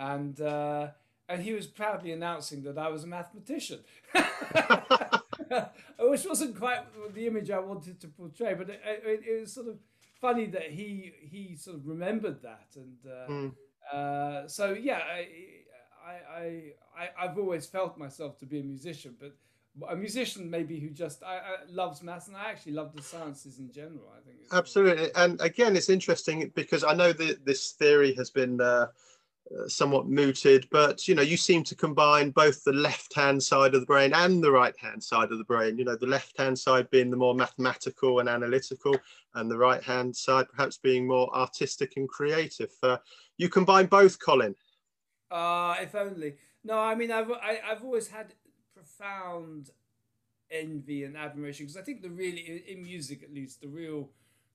and 0.10 0.41
uh, 0.41 0.88
and 1.29 1.41
he 1.43 1.53
was 1.53 1.67
proudly 1.67 2.12
announcing 2.12 2.63
that 2.63 2.77
I 2.77 2.89
was 2.89 3.03
a 3.03 3.07
mathematician, 3.07 3.79
which 6.00 6.25
wasn't 6.25 6.57
quite 6.57 6.81
the 7.13 7.27
image 7.27 7.50
I 7.51 7.60
wanted 7.60 8.00
to 8.01 8.07
portray, 8.07 8.53
but 8.53 8.69
it, 8.69 8.81
it, 8.86 9.21
it 9.27 9.41
was 9.41 9.53
sort 9.53 9.67
of 9.67 9.77
funny 10.19 10.45
that 10.48 10.71
he 10.71 11.12
he 11.21 11.55
sort 11.55 11.77
of 11.77 11.88
remembered 11.88 12.41
that, 12.41 12.67
and 12.75 12.98
uh, 13.05 13.27
Mm. 13.31 13.53
uh, 13.93 14.48
so 14.48 14.74
yeah, 14.74 15.00
I, 15.00 15.27
I, 16.05 16.13
I, 16.39 16.74
I, 16.98 17.10
I've 17.25 17.38
always 17.38 17.65
felt 17.67 17.98
myself 17.98 18.38
to 18.39 18.45
be 18.45 18.60
a 18.60 18.63
musician, 18.63 19.15
but 19.19 19.36
a 19.88 19.96
musician 19.96 20.50
maybe 20.50 20.80
who 20.80 20.90
just 20.90 21.24
I, 21.24 21.38
I 21.38 21.56
loves 21.70 22.04
maths 22.04 22.28
and 22.28 22.36
I 22.36 22.50
actually 22.50 22.74
love 22.74 22.96
the 22.96 23.01
sciences 23.01 23.60
in 23.60 23.72
general. 23.72 24.12
I 24.16 24.22
think 24.25 24.38
it's 24.44 24.54
Absolutely, 24.54 25.10
and 25.16 25.40
again, 25.42 25.75
it's 25.75 25.90
interesting 25.90 26.51
because 26.56 26.84
I 26.84 26.94
know 26.94 27.13
that 27.13 27.46
this 27.46 27.72
theory 27.72 28.13
has 28.16 28.30
been 28.30 28.60
uh, 28.60 28.88
uh, 29.54 29.68
somewhat 29.68 30.08
mooted, 30.08 30.68
but 30.72 31.08
you 31.08 31.16
know, 31.16 31.22
you 31.22 31.38
seem 31.38 31.63
to 31.63 31.75
combine 31.75 32.32
both 32.32 32.63
the 32.63 32.74
left-hand 32.74 33.42
side 33.42 33.74
of 33.74 33.82
the 33.82 33.88
brain 33.88 34.13
and 34.13 34.44
the 34.44 34.51
right-hand 34.51 35.01
side 35.01 35.32
of 35.32 35.38
the 35.38 35.44
brain. 35.46 35.78
You 35.78 35.86
know, 35.86 35.96
the 35.96 36.06
left-hand 36.06 36.58
side 36.58 36.90
being 36.90 37.10
the 37.10 37.18
more 37.18 37.34
mathematical 37.34 38.20
and 38.20 38.30
analytical, 38.30 38.96
and 39.36 39.50
the 39.50 39.58
right-hand 39.58 40.16
side 40.16 40.48
perhaps 40.50 40.78
being 40.78 41.08
more 41.08 41.34
artistic 41.36 41.94
and 41.96 42.08
creative. 42.08 42.72
Uh, 42.84 42.98
you 43.38 43.50
combine 43.50 43.86
both, 43.88 44.20
Colin. 44.20 44.56
Uh, 45.30 45.75
if 45.82 45.96
only. 45.96 46.36
No, 46.63 46.78
I 46.78 46.94
mean, 46.96 47.12
I've 47.12 47.32
I, 47.32 47.54
have 47.54 47.63
i 47.63 47.68
have 47.70 47.84
always 47.84 48.08
had 48.08 48.34
profound 49.01 49.70
envy 50.50 51.03
and 51.05 51.15
admiration 51.15 51.65
because 51.65 51.77
I 51.77 51.81
think 51.81 52.01
the 52.01 52.10
really 52.10 52.63
in 52.67 52.84
music 52.84 53.24
at 53.24 53.34
least 53.34 53.62
the 53.62 53.67
real 53.67 54.10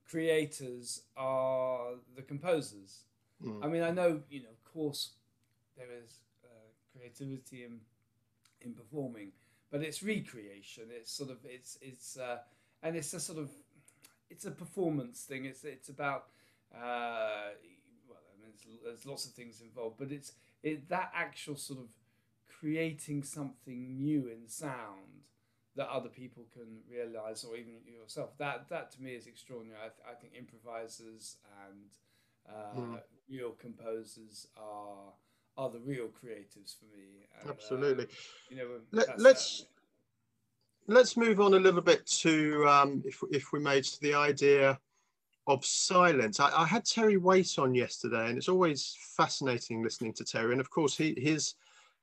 creators 0.08 1.02
are 1.16 1.94
the 2.14 2.22
composers. 2.22 3.04
Mm. 3.44 3.64
I 3.64 3.68
mean, 3.68 3.82
I 3.82 3.90
know 3.90 4.20
you 4.30 4.42
know, 4.42 4.50
of 4.50 4.72
course, 4.72 5.10
there 5.76 5.86
is 6.04 6.20
uh, 6.44 6.48
creativity 6.96 7.64
in 7.64 7.80
in 8.60 8.74
performing, 8.74 9.32
but 9.70 9.82
it's 9.82 10.02
recreation. 10.02 10.84
It's 10.90 11.12
sort 11.12 11.30
of 11.30 11.38
it's 11.44 11.78
it's 11.80 12.16
uh, 12.18 12.38
and 12.82 12.96
it's 12.96 13.12
a 13.14 13.20
sort 13.20 13.38
of 13.38 13.50
it's 14.30 14.44
a 14.44 14.50
performance 14.50 15.22
thing. 15.22 15.44
It's 15.46 15.64
it's 15.64 15.88
about 15.88 16.26
uh, 16.74 17.52
well, 18.08 18.18
I 18.18 18.42
mean, 18.42 18.78
there's 18.84 19.06
lots 19.06 19.24
of 19.24 19.32
things 19.32 19.60
involved, 19.60 19.96
but 19.98 20.12
it's 20.12 20.32
it 20.62 20.88
that 20.90 21.10
actual 21.14 21.56
sort 21.56 21.80
of 21.80 21.88
creating 22.60 23.22
something 23.22 23.96
new 23.96 24.28
in 24.28 24.48
sound 24.48 25.26
that 25.76 25.88
other 25.88 26.08
people 26.08 26.44
can 26.52 26.78
realize 26.90 27.44
or 27.44 27.56
even 27.56 27.74
yourself. 27.86 28.30
That 28.38 28.68
that 28.70 28.90
to 28.92 29.02
me 29.02 29.12
is 29.12 29.26
extraordinary. 29.26 29.78
I, 29.78 29.88
th- 29.88 30.08
I 30.10 30.14
think 30.14 30.32
improvisers 30.36 31.36
and 31.66 31.90
uh, 32.48 32.80
mm. 32.80 33.00
real 33.30 33.52
composers 33.52 34.48
are 34.56 35.12
are 35.58 35.70
the 35.70 35.80
real 35.80 36.06
creatives 36.06 36.78
for 36.78 36.86
me. 36.86 37.26
And, 37.40 37.50
absolutely. 37.50 38.04
um, 38.04 38.10
you 38.50 38.56
know 38.56 38.68
Let, 38.92 39.18
let's 39.18 39.66
that. 40.86 40.94
let's 40.94 41.16
move 41.16 41.40
on 41.40 41.54
a 41.54 41.58
little 41.58 41.82
bit 41.82 42.06
to 42.06 42.66
um, 42.66 43.02
if, 43.04 43.22
if 43.30 43.52
we 43.52 43.60
made 43.60 43.84
to 43.84 44.00
the 44.00 44.14
idea 44.14 44.78
of 45.46 45.64
silence. 45.64 46.40
I, 46.40 46.50
I 46.56 46.66
had 46.66 46.84
terry 46.84 47.18
waite 47.18 47.58
on 47.58 47.74
yesterday 47.74 48.28
and 48.28 48.36
it's 48.38 48.48
always 48.48 48.96
fascinating 49.16 49.82
listening 49.82 50.12
to 50.14 50.24
terry. 50.24 50.52
And 50.52 50.60
of 50.60 50.70
course 50.70 50.96
he 50.96 51.14
his 51.18 51.54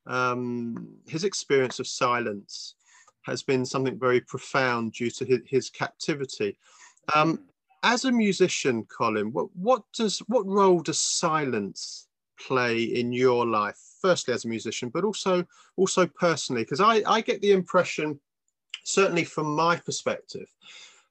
um, 0.08 0.88
his 1.08 1.24
experience 1.24 1.80
of 1.80 1.88
silence 1.88 2.76
has 3.24 3.42
been 3.42 3.66
something 3.66 3.98
very 3.98 4.20
profound 4.20 4.94
due 4.94 5.10
to 5.10 5.26
his, 5.26 5.40
his 5.46 5.70
captivity. 5.70 6.58
Um, 7.16 7.40
as 7.84 8.06
a 8.06 8.12
musician, 8.12 8.86
Colin, 8.86 9.32
what, 9.32 9.48
what 9.56 9.84
does 9.94 10.20
what 10.28 10.46
role 10.46 10.80
does 10.80 11.02
silence 11.02 12.08
play 12.40 12.84
in 12.84 13.12
your 13.12 13.46
life? 13.46 13.78
Firstly, 14.02 14.34
as 14.34 14.46
a 14.46 14.50
musician, 14.50 14.90
but 14.90 15.04
also 15.04 15.46
also 15.76 16.08
personally, 16.08 16.64
because 16.64 16.82
I, 16.82 17.02
I 17.06 17.22
get 17.22 17.42
the 17.42 17.52
impression, 17.52 18.20
certainly 18.84 19.24
from 19.24 19.54
my 19.56 19.76
perspective, 19.78 20.48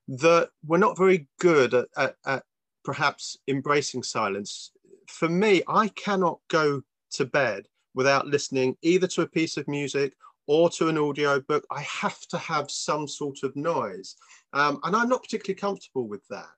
that 0.09 0.51
we're 0.67 0.79
not 0.79 0.97
very 0.97 1.29
good 1.41 1.75
at, 1.75 1.89
at, 1.97 2.17
at 2.27 2.43
perhaps 2.85 3.39
embracing 3.49 4.03
silence. 4.03 4.73
For 5.09 5.29
me, 5.29 5.63
I 5.69 5.89
cannot 5.89 6.41
go 6.49 6.83
to 7.13 7.25
bed 7.25 7.69
without 7.95 8.27
listening 8.27 8.77
either 8.83 9.07
to 9.09 9.23
a 9.23 9.27
piece 9.27 9.57
of 9.57 9.69
music 9.69 10.15
or 10.47 10.69
to 10.71 10.89
an 10.89 10.99
audio 10.99 11.41
book, 11.41 11.65
I 11.71 11.83
have 11.83 12.21
to 12.29 12.39
have 12.39 12.71
some 12.71 13.07
sort 13.07 13.43
of 13.43 13.55
noise. 13.55 14.17
Um, 14.53 14.81
and 14.85 14.97
I'm 14.97 15.09
not 15.09 15.23
particularly 15.23 15.59
comfortable 15.59 16.09
with 16.09 16.27
that. 16.29 16.51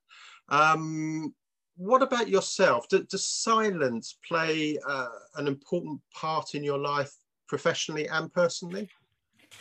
Um, 0.49 1.35
what 1.77 2.03
about 2.03 2.29
yourself? 2.29 2.89
Do, 2.89 3.03
does 3.03 3.27
silence 3.27 4.17
play 4.27 4.79
uh, 4.87 5.09
an 5.37 5.47
important 5.49 6.01
part 6.13 6.55
in 6.55 6.63
your 6.63 6.79
life 6.79 7.13
professionally 7.47 8.09
and 8.09 8.33
personally? 8.33 8.89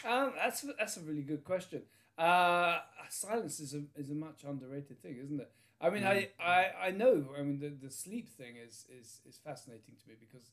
Um, 0.08 0.34
that's, 0.38 0.66
that's 0.80 0.98
a 0.98 1.02
really 1.02 1.22
good 1.22 1.44
question. 1.44 1.82
Uh, 2.18 2.78
silence 3.10 3.60
is 3.60 3.74
a, 3.74 3.84
is 3.96 4.10
a 4.10 4.16
much 4.16 4.44
underrated 4.48 5.02
thing, 5.02 5.18
isn't 5.24 5.40
it? 5.40 5.52
I 5.82 5.90
mean, 5.90 6.04
mm. 6.04 6.08
I, 6.08 6.30
I, 6.40 6.88
I 6.88 6.92
know, 6.92 7.26
I 7.38 7.42
mean, 7.42 7.60
the, 7.60 7.70
the 7.70 7.92
sleep 7.92 8.30
thing 8.30 8.56
is, 8.56 8.86
is, 8.90 9.20
is 9.28 9.40
fascinating 9.44 9.96
to 10.02 10.10
me 10.10 10.16
because 10.20 10.52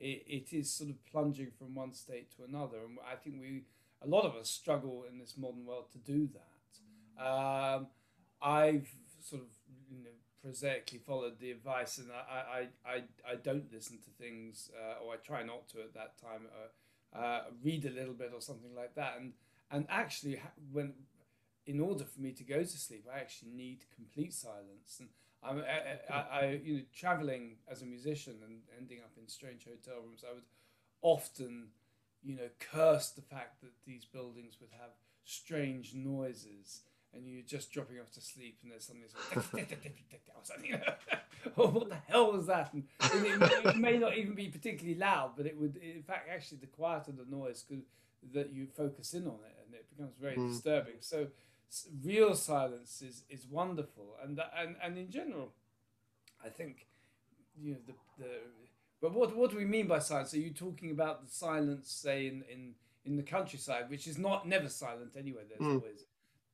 it, 0.00 0.24
it 0.26 0.52
is 0.52 0.70
sort 0.70 0.90
of 0.90 1.04
plunging 1.04 1.50
from 1.58 1.74
one 1.74 1.92
state 1.92 2.34
to 2.36 2.44
another. 2.44 2.78
And 2.86 2.98
I 3.06 3.16
think 3.16 3.36
we, 3.40 3.64
a 4.02 4.08
lot 4.08 4.24
of 4.24 4.34
us 4.34 4.50
struggle 4.50 5.04
in 5.10 5.18
this 5.18 5.34
modern 5.36 5.66
world 5.66 5.92
to 5.92 5.98
do 5.98 6.28
that. 6.32 7.22
Um, 7.22 7.88
I've 8.42 8.88
sort 9.20 9.42
of, 9.42 9.48
you 9.90 10.02
know, 10.02 10.10
prosaically 10.42 10.98
followed 10.98 11.38
the 11.38 11.50
advice 11.50 11.98
and 11.98 12.08
I, 12.10 12.68
I, 12.86 12.90
I, 12.90 13.02
I 13.32 13.34
don't 13.36 13.70
listen 13.70 13.98
to 13.98 14.10
things, 14.18 14.70
uh, 14.74 15.04
or 15.04 15.12
I 15.12 15.16
try 15.16 15.42
not 15.42 15.68
to 15.70 15.80
at 15.80 15.92
that 15.92 16.18
time, 16.18 16.46
uh, 16.48 17.18
uh, 17.18 17.42
read 17.62 17.84
a 17.84 17.90
little 17.90 18.14
bit 18.14 18.30
or 18.32 18.40
something 18.40 18.74
like 18.74 18.94
that. 18.94 19.16
And, 19.20 19.34
and 19.70 19.86
actually, 19.90 20.40
when, 20.72 20.94
in 21.66 21.78
order 21.78 22.04
for 22.04 22.20
me 22.20 22.32
to 22.32 22.42
go 22.42 22.60
to 22.60 22.66
sleep, 22.66 23.06
I 23.12 23.18
actually 23.18 23.50
need 23.50 23.84
complete 23.94 24.32
silence. 24.32 24.96
And 24.98 25.10
I, 25.42 25.52
I, 26.12 26.14
I, 26.14 26.60
you 26.62 26.74
know, 26.74 26.82
traveling 26.94 27.56
as 27.70 27.82
a 27.82 27.86
musician 27.86 28.36
and 28.44 28.60
ending 28.78 28.98
up 28.98 29.12
in 29.20 29.28
strange 29.28 29.64
hotel 29.64 30.02
rooms, 30.04 30.24
I 30.28 30.34
would 30.34 30.44
often, 31.02 31.68
you 32.22 32.36
know, 32.36 32.48
curse 32.58 33.10
the 33.10 33.22
fact 33.22 33.62
that 33.62 33.72
these 33.86 34.04
buildings 34.04 34.56
would 34.60 34.70
have 34.72 34.90
strange 35.24 35.94
noises 35.94 36.82
and 37.14 37.26
you're 37.26 37.42
just 37.42 37.72
dropping 37.72 37.98
off 37.98 38.10
to 38.12 38.20
sleep 38.20 38.58
and 38.62 38.70
there's 38.70 38.84
something 38.84 39.04
or 39.34 40.42
something. 40.42 40.80
oh, 41.58 41.68
what 41.68 41.88
the 41.88 41.96
hell 42.06 42.32
was 42.32 42.46
that? 42.46 42.72
And 42.72 42.84
it, 43.00 43.66
it, 43.66 43.76
may 43.76 43.98
not 43.98 44.16
even 44.16 44.34
be 44.34 44.48
particularly 44.48 44.98
loud, 44.98 45.32
but 45.36 45.46
it 45.46 45.58
would, 45.58 45.76
in 45.76 46.02
fact, 46.02 46.28
actually, 46.32 46.58
the 46.58 46.66
quieter 46.66 47.12
the 47.12 47.24
noise, 47.28 47.64
could, 47.66 47.82
that 48.32 48.52
you 48.52 48.66
focus 48.66 49.14
in 49.14 49.26
on 49.26 49.38
it, 49.46 49.56
and 49.64 49.74
it 49.74 49.86
becomes 49.90 50.14
very 50.20 50.36
mm. 50.36 50.48
disturbing. 50.48 50.94
So 51.00 51.28
real 52.02 52.34
silence 52.34 53.02
is 53.02 53.24
is 53.28 53.46
wonderful, 53.46 54.16
and 54.22 54.40
and 54.58 54.76
and 54.82 54.98
in 54.98 55.10
general, 55.10 55.52
I 56.44 56.48
think 56.48 56.86
you 57.60 57.72
know 57.72 57.78
the 57.86 57.94
the. 58.18 58.30
But 59.00 59.14
what 59.14 59.34
what 59.34 59.50
do 59.50 59.56
we 59.56 59.64
mean 59.64 59.86
by 59.86 59.98
silence? 59.98 60.34
Are 60.34 60.38
you 60.38 60.50
talking 60.50 60.90
about 60.90 61.24
the 61.24 61.30
silence, 61.30 61.90
say 61.90 62.26
in 62.26 62.44
in 62.52 62.74
in 63.04 63.16
the 63.16 63.22
countryside, 63.22 63.88
which 63.88 64.06
is 64.06 64.18
not 64.18 64.46
never 64.46 64.68
silent 64.68 65.12
anyway? 65.16 65.42
There's 65.48 65.60
mm. 65.60 65.74
always 65.76 66.04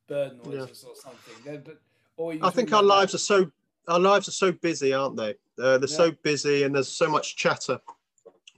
bird 0.07 0.45
noises 0.45 0.85
yeah. 0.85 0.91
or 0.91 0.95
something. 0.97 1.35
There, 1.45 1.59
but 1.59 1.81
or 2.17 2.35
I 2.43 2.51
think 2.51 2.73
our 2.73 2.83
lives 2.83 3.15
are 3.15 3.19
so 3.19 3.51
our 3.89 3.99
lives 3.99 4.29
are 4.29 4.33
so 4.33 4.53
busy, 4.53 4.93
aren't 4.93 5.17
they? 5.17 5.31
Uh, 5.59 5.79
they're 5.79 5.89
yeah. 5.89 5.97
so 5.97 6.11
busy, 6.23 6.63
and 6.65 6.75
there's 6.75 6.89
so 6.89 7.09
much 7.09 7.37
chatter 7.37 7.81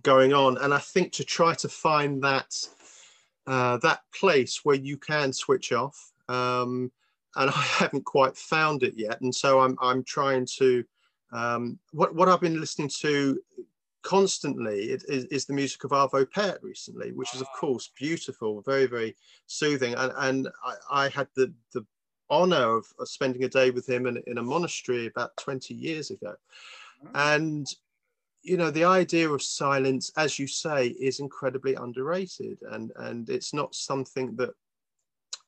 going 0.03 0.33
on. 0.33 0.59
And 0.59 0.75
I 0.75 0.79
think 0.79 1.13
to 1.13 1.25
try 1.25 1.55
to 1.55 1.69
find 1.69 2.23
that 2.23 2.55
uh, 3.47 3.79
that 3.79 4.01
place 4.13 4.65
where 4.65 4.77
you 4.77 4.97
can 4.97 5.33
switch 5.33 5.73
off 5.73 6.13
um, 6.29 6.91
and 7.37 7.51
I 7.55 7.63
haven't 7.63 8.05
quite 8.05 8.37
found 8.37 8.83
it 8.83 8.95
yet. 8.97 9.21
And 9.21 9.35
so 9.35 9.61
I'm 9.61 9.77
I'm 9.81 10.05
trying 10.05 10.47
to 10.59 10.85
um, 11.33 11.79
what 11.93 12.15
what 12.15 12.29
I've 12.29 12.41
been 12.41 12.61
listening 12.61 12.91
to 13.01 13.39
constantly 14.03 14.85
is, 14.85 15.05
is 15.05 15.45
the 15.45 15.53
music 15.53 15.85
of 15.85 15.91
Arvo 15.91 16.31
Pärt 16.31 16.63
recently, 16.63 17.13
which 17.13 17.35
is 17.35 17.41
of 17.41 17.49
course 17.59 17.91
beautiful, 17.97 18.63
very 18.63 18.87
very 18.87 19.17
soothing. 19.47 19.95
And 19.95 20.13
and 20.17 20.49
I, 20.65 21.05
I 21.05 21.09
had 21.09 21.29
the 21.35 21.53
the 21.73 21.85
honor 22.31 22.77
of, 22.77 22.87
of, 22.99 23.09
spending 23.09 23.45
a 23.45 23.49
day 23.49 23.71
with 23.71 23.89
him 23.89 24.07
in, 24.07 24.23
in 24.27 24.37
a 24.37 24.43
monastery 24.43 25.07
about 25.07 25.35
20 25.39 25.73
years 25.73 26.11
ago. 26.11 26.35
And 27.15 27.67
you 28.43 28.57
know 28.57 28.71
the 28.71 28.85
idea 28.85 29.29
of 29.29 29.43
silence 29.43 30.11
as 30.17 30.39
you 30.39 30.47
say 30.47 30.89
is 30.89 31.21
incredibly 31.21 31.75
underrated 31.75 32.59
and 32.71 32.93
and 32.97 33.29
it's 33.29 33.53
not 33.53 33.75
something 33.75 34.37
that 34.37 34.55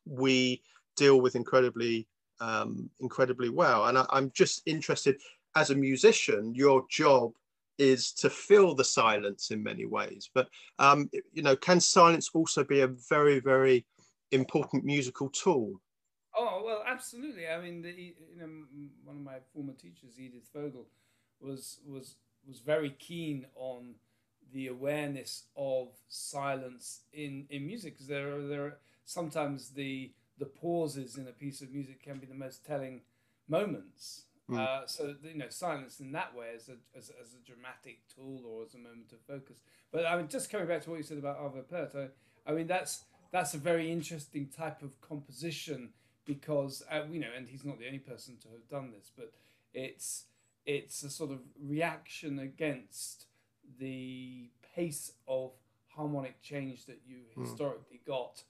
we 0.07 0.63
deal 0.97 1.21
with 1.21 1.37
incredibly 1.37 2.07
um, 2.41 2.89
incredibly 3.01 3.51
well. 3.51 3.87
And 3.87 3.99
I, 3.99 4.07
I'm 4.11 4.31
just 4.35 4.63
interested 4.67 5.21
as 5.57 5.71
a 5.71 5.75
musician, 5.75 6.55
your 6.55 6.85
job 6.89 7.33
is 7.79 8.13
to 8.13 8.29
fill 8.31 8.75
the 8.75 8.85
silence 8.85 9.51
in 9.51 9.63
many 9.63 9.87
ways. 9.87 10.31
But 10.33 10.49
um, 10.79 11.11
you 11.33 11.43
know, 11.43 11.57
can 11.57 11.81
silence 11.81 12.31
also 12.35 12.65
be 12.65 12.81
a 12.81 12.87
very 12.87 13.41
very 13.41 13.87
important 14.33 14.85
musical 14.85 15.29
tool? 15.31 15.81
Oh 16.37 16.63
well, 16.65 16.85
absolutely. 16.87 17.49
I 17.49 17.61
mean, 17.61 17.83
the, 17.83 17.91
you 17.91 18.15
know, 18.39 18.49
one 19.05 19.17
of 19.17 19.23
my 19.23 19.39
former 19.53 19.73
teachers, 19.73 20.19
Edith 20.19 20.49
Vogel, 20.55 20.87
was 21.41 21.79
was 21.87 22.17
was 22.47 22.61
very 22.61 22.91
keen 22.91 23.47
on 23.55 23.95
the 24.53 24.69
awareness 24.69 25.45
of 25.57 25.89
silence 26.09 27.01
in 27.13 27.47
in 27.51 27.67
music 27.67 27.95
because 27.95 28.07
there 28.07 28.37
are 28.37 28.47
there 28.47 28.65
are 28.67 28.79
sometimes 29.11 29.71
the 29.71 30.13
the 30.39 30.47
pauses 30.47 31.17
in 31.19 31.29
a 31.29 31.33
piece 31.33 31.61
of 31.61 31.71
music 31.71 32.03
can 32.03 32.19
be 32.19 32.27
the 32.27 32.35
most 32.35 32.65
telling 32.65 33.03
moments. 33.49 34.23
Mm. 34.49 34.59
Uh, 34.59 34.87
so 34.87 35.15
you 35.23 35.37
know, 35.37 35.49
silence 35.51 36.01
in 36.01 36.13
that 36.13 36.35
way 36.35 36.49
as 36.57 36.69
a, 36.69 36.77
as, 36.97 37.11
as 37.21 37.35
a 37.35 37.47
dramatic 37.47 37.99
tool 38.15 38.43
or 38.47 38.63
as 38.63 38.75
a 38.75 38.79
moment 38.79 39.13
of 39.13 39.21
focus. 39.21 39.59
But 39.93 40.07
I 40.07 40.17
mean, 40.17 40.29
just 40.29 40.51
coming 40.51 40.67
back 40.67 40.83
to 40.83 40.91
what 40.91 40.97
you 40.97 41.03
said 41.03 41.19
about 41.19 41.39
Arvo 41.39 41.69
Pärt, 41.69 41.95
I, 41.95 42.51
I 42.51 42.55
mean 42.55 42.67
that's 42.67 43.05
that's 43.33 43.55
a 43.55 43.59
very 43.59 43.93
interesting 43.93 44.49
type 44.49 44.83
of 44.83 45.01
composition 45.01 45.91
because 46.25 46.83
uh, 46.91 47.03
you 47.11 47.21
know, 47.21 47.29
and 47.37 47.49
he's 47.49 47.65
not 47.65 47.79
the 47.79 47.87
only 47.87 47.99
person 47.99 48.37
to 48.43 48.49
have 48.49 48.67
done 48.69 48.93
this, 48.93 49.11
but 49.17 49.33
it's 49.75 50.25
it's 50.65 51.03
a 51.03 51.11
sort 51.11 51.31
of 51.31 51.41
reaction 51.63 52.39
against 52.39 53.27
the 53.79 54.49
pace 54.75 55.13
of 55.29 55.53
harmonic 55.89 56.41
change 56.41 56.87
that 56.87 57.01
you 57.07 57.19
Mm. 57.37 57.43
historically 57.43 58.01
got 58.07 58.43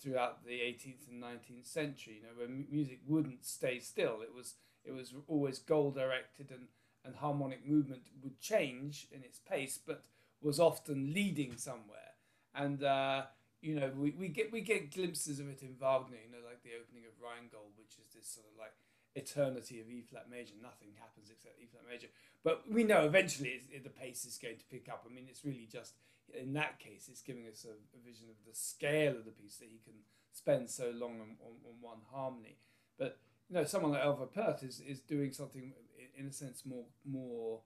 throughout 0.00 0.44
the 0.44 0.60
18th 0.60 1.08
and 1.08 1.20
19th 1.20 1.66
century. 1.66 2.16
You 2.16 2.22
know, 2.22 2.34
where 2.36 2.48
mu- 2.48 2.64
music 2.70 3.00
wouldn't 3.06 3.44
stay 3.44 3.78
still. 3.78 4.20
It 4.22 4.34
was 4.34 4.54
it 4.84 4.92
was 4.92 5.14
always 5.28 5.58
goal 5.58 5.90
directed 5.90 6.50
and 6.50 6.68
and 7.04 7.16
harmonic 7.16 7.66
movement 7.66 8.02
would 8.22 8.38
change 8.40 9.08
in 9.10 9.22
its 9.22 9.38
pace, 9.38 9.78
but 9.84 10.04
was 10.42 10.60
often 10.60 11.12
leading 11.14 11.56
somewhere. 11.56 12.14
And 12.54 12.82
uh, 12.82 13.22
you 13.62 13.74
know, 13.78 13.90
we, 13.96 14.10
we 14.12 14.28
get 14.28 14.52
we 14.52 14.60
get 14.60 14.92
glimpses 14.92 15.40
of 15.40 15.48
it 15.48 15.62
in 15.62 15.74
Wagner. 15.80 16.16
You 16.24 16.32
know, 16.32 16.44
like 16.46 16.62
the 16.62 16.76
opening 16.80 17.04
of 17.06 17.12
Rheingold, 17.22 17.72
which 17.78 17.96
is 17.98 18.14
this 18.14 18.28
sort 18.28 18.46
of 18.52 18.58
like 18.58 18.72
eternity 19.14 19.80
of 19.80 19.90
E 19.90 20.02
flat 20.02 20.26
major. 20.30 20.54
Nothing 20.60 20.88
happens 20.98 21.30
except 21.30 21.60
E 21.60 21.66
flat 21.66 21.84
major. 21.90 22.08
But 22.42 22.64
we 22.70 22.84
know 22.84 23.04
eventually 23.04 23.60
it, 23.70 23.84
the 23.84 23.90
pace 23.90 24.24
is 24.24 24.38
going 24.38 24.58
to 24.58 24.64
pick 24.64 24.88
up. 24.88 25.04
I 25.08 25.12
mean, 25.12 25.26
it's 25.28 25.44
really 25.44 25.68
just 25.70 25.94
in 26.38 26.52
that 26.54 26.78
case, 26.78 27.08
it's 27.10 27.22
giving 27.22 27.46
us 27.46 27.64
a, 27.64 27.72
a 27.96 28.00
vision 28.04 28.26
of 28.30 28.36
the 28.46 28.54
scale 28.54 29.16
of 29.16 29.24
the 29.24 29.30
piece 29.30 29.56
that 29.56 29.68
he 29.68 29.80
can 29.84 29.94
spend 30.32 30.70
so 30.70 30.92
long 30.94 31.20
on, 31.20 31.36
on, 31.44 31.52
on 31.66 31.74
one 31.80 31.98
harmony. 32.12 32.56
But 32.98 33.18
you 33.48 33.56
know, 33.56 33.64
someone 33.64 33.92
like 33.92 34.02
Arvo 34.02 34.32
Pärt 34.32 34.62
is, 34.62 34.80
is 34.80 35.00
doing 35.00 35.32
something 35.32 35.72
in, 35.98 36.24
in 36.24 36.30
a 36.30 36.32
sense 36.32 36.62
more 36.64 36.84
more 37.04 37.60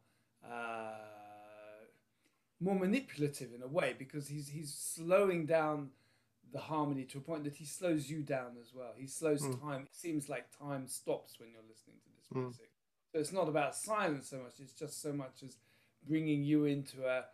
uh, 0.45 0.95
more 2.61 2.75
manipulative 2.75 3.53
in 3.55 3.63
a 3.63 3.69
way 3.69 3.95
because 3.99 4.29
he's 4.29 4.49
he's 4.49 4.73
slowing 4.73 5.47
down 5.47 5.91
the 6.55 6.61
harmony 6.61 7.05
to 7.05 7.19
a 7.19 7.21
point 7.21 7.43
that 7.45 7.57
he 7.57 7.67
slows 7.67 8.09
you 8.09 8.23
down 8.23 8.53
as 8.61 8.73
well. 8.73 8.93
He 8.97 9.09
slows 9.09 9.43
Mm. 9.43 9.61
time. 9.61 9.83
It 9.83 9.95
seems 9.95 10.29
like 10.29 10.57
time 10.57 10.87
stops 10.87 11.39
when 11.41 11.51
you're 11.53 11.69
listening 11.69 11.99
to 12.05 12.09
this 12.17 12.29
Mm. 12.33 12.43
music. 12.45 12.71
So 13.13 13.19
it's 13.19 13.33
not 13.33 13.49
about 13.49 13.75
silence 13.75 14.29
so 14.31 14.39
much. 14.39 14.61
It's 14.61 14.73
just 14.73 15.03
so 15.03 15.13
much 15.13 15.43
as 15.43 15.59
bringing 16.07 16.43
you 16.45 16.65
into 16.65 17.07
a 17.07 17.27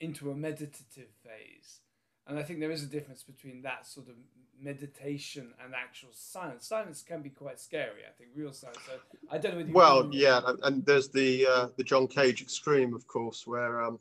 into 0.00 0.30
a 0.30 0.34
meditative 0.36 1.10
phase. 1.24 1.80
And 2.26 2.38
I 2.38 2.44
think 2.44 2.60
there 2.60 2.70
is 2.70 2.84
a 2.84 2.86
difference 2.86 3.24
between 3.24 3.62
that 3.62 3.84
sort 3.84 4.06
of 4.08 4.14
meditation 4.56 5.54
and 5.60 5.74
actual 5.74 6.10
silence. 6.12 6.68
Silence 6.68 7.02
can 7.02 7.20
be 7.20 7.30
quite 7.30 7.58
scary. 7.58 8.02
I 8.06 8.12
think 8.12 8.30
real 8.36 8.52
silence. 8.52 8.78
So 8.86 9.00
I 9.28 9.38
don't 9.38 9.52
know. 9.54 9.58
Whether 9.58 9.72
Well, 9.72 10.14
yeah, 10.14 10.40
and- 10.46 10.60
and 10.62 10.86
there's 10.86 11.08
the 11.08 11.46
uh, 11.48 11.68
the 11.76 11.82
John 11.82 12.06
Cage 12.06 12.40
extreme, 12.42 12.94
of 12.94 13.08
course, 13.08 13.44
where 13.44 13.82
um, 13.82 13.98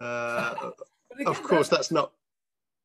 uh, 0.00 0.72
again, 1.12 1.28
of 1.28 1.40
course 1.44 1.68
that's- 1.68 1.88
that's 1.88 1.90
not. 1.92 2.12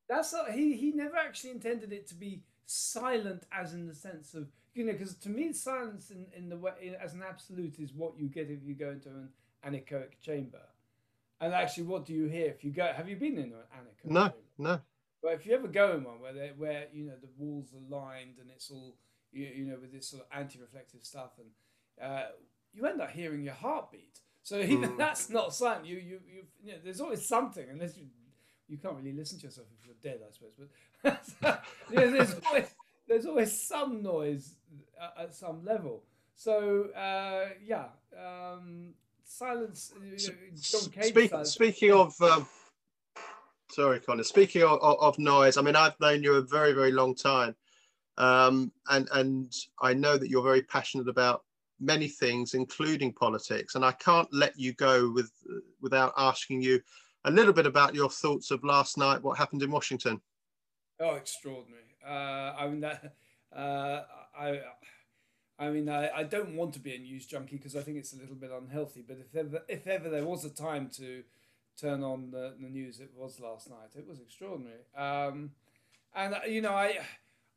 That's 0.09 0.33
not, 0.33 0.51
he 0.51 0.75
he 0.75 0.91
never 0.91 1.15
actually 1.15 1.51
intended 1.51 1.93
it 1.93 2.07
to 2.07 2.15
be 2.15 2.41
silent 2.65 3.43
as 3.51 3.73
in 3.73 3.87
the 3.87 3.95
sense 3.95 4.33
of 4.33 4.47
you 4.73 4.83
know 4.85 4.91
because 4.93 5.15
to 5.15 5.29
me 5.29 5.53
silence 5.53 6.11
in, 6.11 6.25
in 6.35 6.49
the 6.49 6.57
way 6.57 6.71
in, 6.81 6.95
as 6.95 7.13
an 7.13 7.23
absolute 7.27 7.79
is 7.79 7.93
what 7.93 8.17
you 8.17 8.27
get 8.27 8.49
if 8.49 8.59
you 8.65 8.73
go 8.73 8.89
into 8.91 9.09
an 9.09 9.29
anechoic 9.65 10.19
chamber, 10.21 10.61
and 11.39 11.53
actually 11.53 11.83
what 11.83 12.05
do 12.05 12.13
you 12.13 12.25
hear 12.27 12.47
if 12.47 12.63
you 12.63 12.71
go? 12.71 12.91
Have 12.95 13.07
you 13.07 13.15
been 13.15 13.37
in 13.37 13.53
an 13.53 13.65
anechoic 13.77 14.11
No, 14.11 14.21
chamber? 14.23 14.35
no. 14.57 14.81
But 15.21 15.33
if 15.33 15.45
you 15.45 15.53
ever 15.53 15.67
go 15.67 15.93
in 15.93 16.03
one 16.03 16.19
where 16.19 16.33
they, 16.33 16.51
where 16.57 16.87
you 16.93 17.05
know 17.05 17.15
the 17.21 17.29
walls 17.37 17.73
are 17.73 17.95
lined 17.95 18.37
and 18.41 18.49
it's 18.49 18.71
all 18.71 18.95
you, 19.31 19.45
you 19.45 19.65
know 19.65 19.77
with 19.79 19.91
this 19.93 20.07
sort 20.07 20.23
of 20.23 20.37
anti-reflective 20.37 21.03
stuff 21.03 21.31
and 21.37 21.49
uh, 22.09 22.29
you 22.73 22.85
end 22.87 23.01
up 23.01 23.11
hearing 23.11 23.43
your 23.43 23.53
heartbeat. 23.53 24.19
So 24.41 24.59
even 24.59 24.91
Mm. 24.91 24.97
that's 25.03 25.29
not 25.29 25.53
silent. 25.53 25.85
You 25.85 25.97
you 25.97 26.19
you, 26.27 26.43
you 26.63 26.71
know, 26.71 26.77
there's 26.83 27.01
always 27.01 27.25
something 27.27 27.67
unless 27.69 27.97
you 27.97 28.05
you 28.69 28.77
can't 28.77 28.95
really 28.95 29.13
listen 29.13 29.39
to 29.39 29.45
yourself 29.45 29.67
if 29.79 29.85
you're 29.85 29.95
dead, 30.01 30.21
I 30.25 30.31
suppose. 30.31 30.51
But 31.41 31.63
know, 31.91 32.11
there's 32.11 32.35
always 32.45 32.75
there's 33.07 33.25
always 33.25 33.61
some 33.61 34.03
noise 34.03 34.55
at, 35.01 35.25
at 35.25 35.35
some 35.35 35.65
level. 35.65 36.03
So 36.35 36.89
uh, 36.95 37.49
yeah, 37.65 37.85
um, 38.17 38.93
silence. 39.25 39.91
You 40.01 40.11
know, 40.11 40.33
John 40.61 40.89
Cage 40.91 41.05
Speak, 41.05 41.29
silence- 41.31 41.51
speaking 41.51 41.91
of, 41.91 42.21
um, 42.21 42.47
sorry, 43.71 43.99
Connor. 43.99 44.23
Speaking 44.23 44.63
of, 44.63 44.79
of, 44.81 44.97
of 44.99 45.19
noise, 45.19 45.57
I 45.57 45.61
mean, 45.61 45.75
I've 45.75 45.99
known 45.99 46.23
you 46.23 46.35
a 46.35 46.41
very, 46.41 46.73
very 46.73 46.91
long 46.91 47.15
time, 47.15 47.55
um, 48.17 48.71
and 48.89 49.09
and 49.13 49.53
I 49.81 49.93
know 49.93 50.17
that 50.17 50.29
you're 50.29 50.43
very 50.43 50.61
passionate 50.61 51.09
about 51.09 51.43
many 51.79 52.07
things, 52.07 52.53
including 52.53 53.13
politics. 53.13 53.75
And 53.75 53.83
I 53.83 53.93
can't 53.93 54.31
let 54.33 54.57
you 54.57 54.73
go 54.73 55.11
with 55.11 55.31
without 55.81 56.13
asking 56.17 56.61
you 56.61 56.79
a 57.25 57.31
little 57.31 57.53
bit 57.53 57.65
about 57.65 57.95
your 57.95 58.09
thoughts 58.09 58.51
of 58.51 58.63
last 58.63 58.97
night. 58.97 59.21
What 59.21 59.37
happened 59.37 59.63
in 59.63 59.71
Washington? 59.71 60.21
Oh, 60.99 61.15
extraordinary! 61.15 61.95
Uh, 62.05 62.53
I 62.57 62.67
mean. 62.67 62.85
Uh, 63.55 64.03
I, 64.37 64.61
I 65.57 65.69
mean, 65.69 65.89
I, 65.89 66.09
I 66.09 66.23
don't 66.23 66.55
want 66.55 66.73
to 66.73 66.79
be 66.79 66.95
a 66.95 66.99
news 66.99 67.25
junkie 67.25 67.57
because 67.57 67.75
I 67.75 67.81
think 67.81 67.97
it's 67.97 68.13
a 68.13 68.17
little 68.17 68.35
bit 68.35 68.51
unhealthy. 68.51 69.03
But 69.05 69.17
if 69.19 69.35
ever, 69.35 69.61
if 69.67 69.87
ever 69.87 70.09
there 70.09 70.25
was 70.25 70.45
a 70.45 70.49
time 70.49 70.89
to 70.95 71.23
turn 71.79 72.03
on 72.03 72.31
the, 72.31 72.53
the 72.59 72.69
news, 72.69 72.99
it 72.99 73.11
was 73.15 73.39
last 73.39 73.69
night. 73.69 73.89
It 73.97 74.07
was 74.07 74.19
extraordinary. 74.19 74.85
Um, 74.95 75.51
and 76.15 76.35
uh, 76.35 76.39
you 76.47 76.61
know, 76.61 76.73
I, 76.73 76.99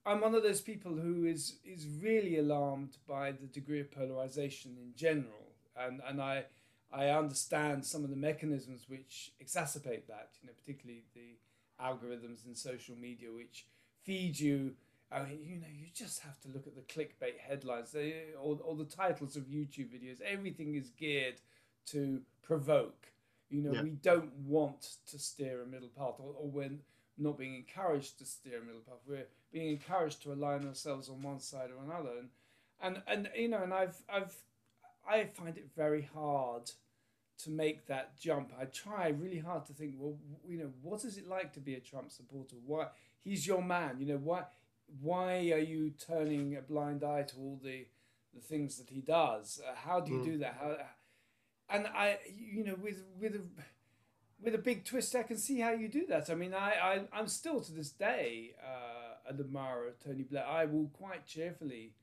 I'm 0.05 0.21
one 0.21 0.35
of 0.35 0.43
those 0.43 0.61
people 0.61 0.97
who 0.97 1.25
is 1.25 1.57
is 1.65 1.87
really 2.01 2.39
alarmed 2.39 2.97
by 3.07 3.33
the 3.33 3.47
degree 3.47 3.81
of 3.81 3.93
polarization 3.93 4.77
in 4.81 4.93
general, 4.97 5.53
and 5.77 6.01
and 6.07 6.21
I. 6.21 6.45
I 6.93 7.09
understand 7.09 7.85
some 7.85 8.05
of 8.05 8.11
the 8.11 8.17
mechanisms 8.17 8.85
which 8.89 9.33
exacerbate 9.43 10.07
that, 10.09 10.31
you 10.41 10.49
know, 10.49 10.53
particularly 10.59 11.05
the 11.15 11.39
algorithms 11.83 12.47
in 12.47 12.55
social 12.55 12.95
media 12.97 13.29
which 13.35 13.67
feed 14.03 14.39
you. 14.39 14.73
I 15.11 15.23
mean, 15.25 15.41
you 15.43 15.57
know, 15.57 15.67
you 15.71 15.87
just 15.95 16.21
have 16.21 16.41
to 16.41 16.49
look 16.49 16.67
at 16.67 16.75
the 16.75 16.83
clickbait 16.83 17.39
headlines 17.39 17.93
they, 17.93 18.25
or, 18.41 18.59
or 18.65 18.77
the 18.77 18.85
titles 18.85 19.37
of 19.37 19.45
YouTube 19.45 19.89
videos. 19.91 20.21
Everything 20.23 20.75
is 20.75 20.89
geared 20.91 21.41
to 21.87 22.23
provoke. 22.43 23.07
You 23.51 23.63
know, 23.63 23.73
Yeah. 23.73 23.83
we 23.83 23.91
don't 23.91 24.33
want 24.47 24.97
to 25.11 25.19
steer 25.19 25.61
a 25.63 25.67
middle 25.67 25.91
path, 25.91 26.15
or, 26.19 26.35
or 26.39 26.49
we're 26.49 26.71
not 27.19 27.37
being 27.37 27.55
encouraged 27.55 28.19
to 28.19 28.25
steer 28.25 28.63
a 28.63 28.65
middle 28.65 28.81
path. 28.81 29.01
We're 29.07 29.27
being 29.53 29.71
encouraged 29.73 30.23
to 30.23 30.33
align 30.33 30.67
ourselves 30.67 31.11
on 31.11 31.21
one 31.21 31.41
side 31.41 31.71
or 31.71 31.85
another. 31.85 32.13
And 32.21 32.31
and 32.81 33.03
and 33.07 33.29
you 33.37 33.49
know, 33.49 33.63
and 33.63 33.75
I've 33.75 33.97
I've 34.09 34.35
I 35.09 35.25
find 35.25 35.57
it 35.57 35.69
very 35.77 36.03
hard 36.15 36.71
to 37.39 37.51
make 37.51 37.87
that 37.87 38.19
jump. 38.19 38.53
I 38.61 38.67
try 38.67 39.09
really 39.09 39.39
hard 39.39 39.67
to 39.67 39.73
think, 39.73 39.95
well, 39.99 40.17
you 40.49 40.59
know, 40.59 40.71
what 40.83 41.05
is 41.05 41.19
it 41.19 41.29
like 41.29 41.53
to 41.55 41.61
be 41.61 41.75
a 41.75 41.81
Trump 41.81 42.11
supporter? 42.11 42.57
Why 42.65 42.89
he's 43.23 43.47
your 43.47 43.63
man? 43.63 43.97
You 44.01 44.07
know, 44.07 44.19
why 44.19 44.45
why 45.01 45.51
are 45.51 45.59
you 45.59 45.91
turning 45.91 46.57
a 46.57 46.61
blind 46.61 47.03
eye 47.03 47.23
to 47.23 47.37
all 47.37 47.61
the 47.63 47.87
the 48.35 48.41
things 48.41 48.79
that 48.79 48.91
he 48.91 49.01
does? 49.01 49.61
Uh, 49.67 49.75
how 49.75 50.01
do 50.01 50.13
you 50.13 50.19
Mm. 50.21 50.25
do 50.25 50.39
that? 50.39 50.55
How, 50.61 50.77
and 51.69 51.87
I, 51.87 52.19
you 52.37 52.65
know, 52.65 52.75
with 52.77 53.03
with 53.19 53.35
a 53.35 53.43
with 54.41 54.55
a 54.55 54.59
big 54.59 54.85
twist, 54.85 55.15
I 55.15 55.23
can 55.23 55.39
see 55.39 55.61
how 55.61 55.73
you 55.73 55.89
do 55.89 56.07
that. 56.07 56.29
I 56.31 56.35
mean, 56.35 56.55
I, 56.55 56.73
I 56.73 57.01
I'm 57.13 57.29
still 57.29 57.61
to 57.61 57.73
this 57.73 57.91
day 57.91 58.55
uh, 58.63 59.31
an 59.33 59.41
admirer 59.41 59.89
of 59.89 59.99
Tony 59.99 60.23
Blair. 60.25 60.47
I 60.47 60.65
will 60.67 60.91
quite 60.93 61.27
cheerfully 61.27 61.95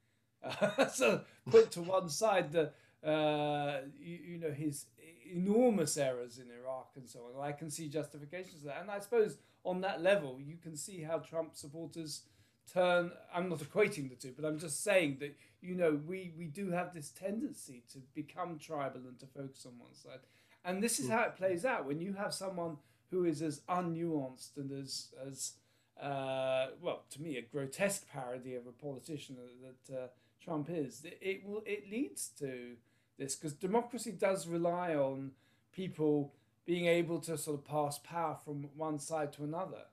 uh, 0.44 0.88
so 0.94 1.22
put 1.50 1.72
to 1.72 1.82
one 1.82 2.10
side 2.10 2.52
the 2.52 2.72
uh, 3.06 3.80
you, 4.00 4.20
you 4.32 4.38
know 4.38 4.52
his 4.52 4.86
enormous 5.32 5.98
errors 5.98 6.38
in 6.38 6.48
Iraq 6.52 6.92
and 6.96 7.08
so 7.08 7.20
on. 7.20 7.44
I 7.44 7.52
can 7.52 7.70
see 7.70 7.88
justifications 7.88 8.62
for 8.62 8.68
that, 8.68 8.82
and 8.82 8.92
I 8.92 9.00
suppose 9.00 9.38
on 9.64 9.82
that 9.82 10.02
level 10.02 10.40
you 10.40 10.58
can 10.58 10.76
see 10.76 11.02
how 11.02 11.20
Trump 11.20 11.56
supporters 11.56 12.24
turn. 12.72 13.12
I'm 13.34 13.50
not 13.50 13.60
equating 13.72 14.10
the 14.10 14.16
two, 14.16 14.34
but 14.36 14.46
I'm 14.46 14.60
just 14.60 14.84
saying 14.84 15.18
that 15.20 15.36
you 15.62 15.76
know 15.76 16.00
we 16.06 16.34
we 16.38 16.46
do 16.46 16.72
have 16.72 16.94
this 16.94 17.10
tendency 17.10 17.84
to 17.94 18.00
become 18.14 18.60
tribal 18.60 19.02
and 19.08 19.20
to 19.20 19.26
focus 19.28 19.66
on 19.66 19.80
one 19.80 19.94
side, 19.94 20.20
and 20.66 20.84
this 20.84 21.00
is 21.00 21.10
how 21.10 21.22
it 21.24 21.38
plays 21.38 21.66
out 21.66 21.86
when 21.86 22.02
you 22.02 22.14
have 22.14 22.34
someone 22.34 22.78
who 23.12 23.26
is 23.26 23.42
as 23.42 23.62
unnuanced 23.70 24.58
and 24.58 24.72
as 24.72 25.14
as 25.26 25.54
uh, 26.02 26.68
well 26.82 27.04
to 27.10 27.22
me 27.22 27.38
a 27.38 27.42
grotesque 27.42 28.08
parody 28.10 28.56
of 28.56 28.66
a 28.68 28.72
politician 28.72 29.36
that, 29.36 29.86
that 29.88 29.98
uh, 29.98 30.08
Trump 30.44 30.70
is. 30.70 31.04
It, 31.04 31.20
it 31.22 31.46
will 31.46 31.64
it 31.66 31.90
leads 31.90 32.30
to 32.40 32.76
this 33.20 33.36
because 33.36 33.54
democracy 33.54 34.12
does 34.12 34.48
rely 34.48 34.96
on 34.96 35.32
people 35.72 36.34
being 36.66 36.86
able 36.88 37.20
to 37.20 37.38
sort 37.38 37.60
of 37.60 37.66
pass 37.66 38.00
power 38.00 38.36
from 38.44 38.68
one 38.76 38.98
side 39.00 39.34
to 39.34 39.44
another. 39.44 39.84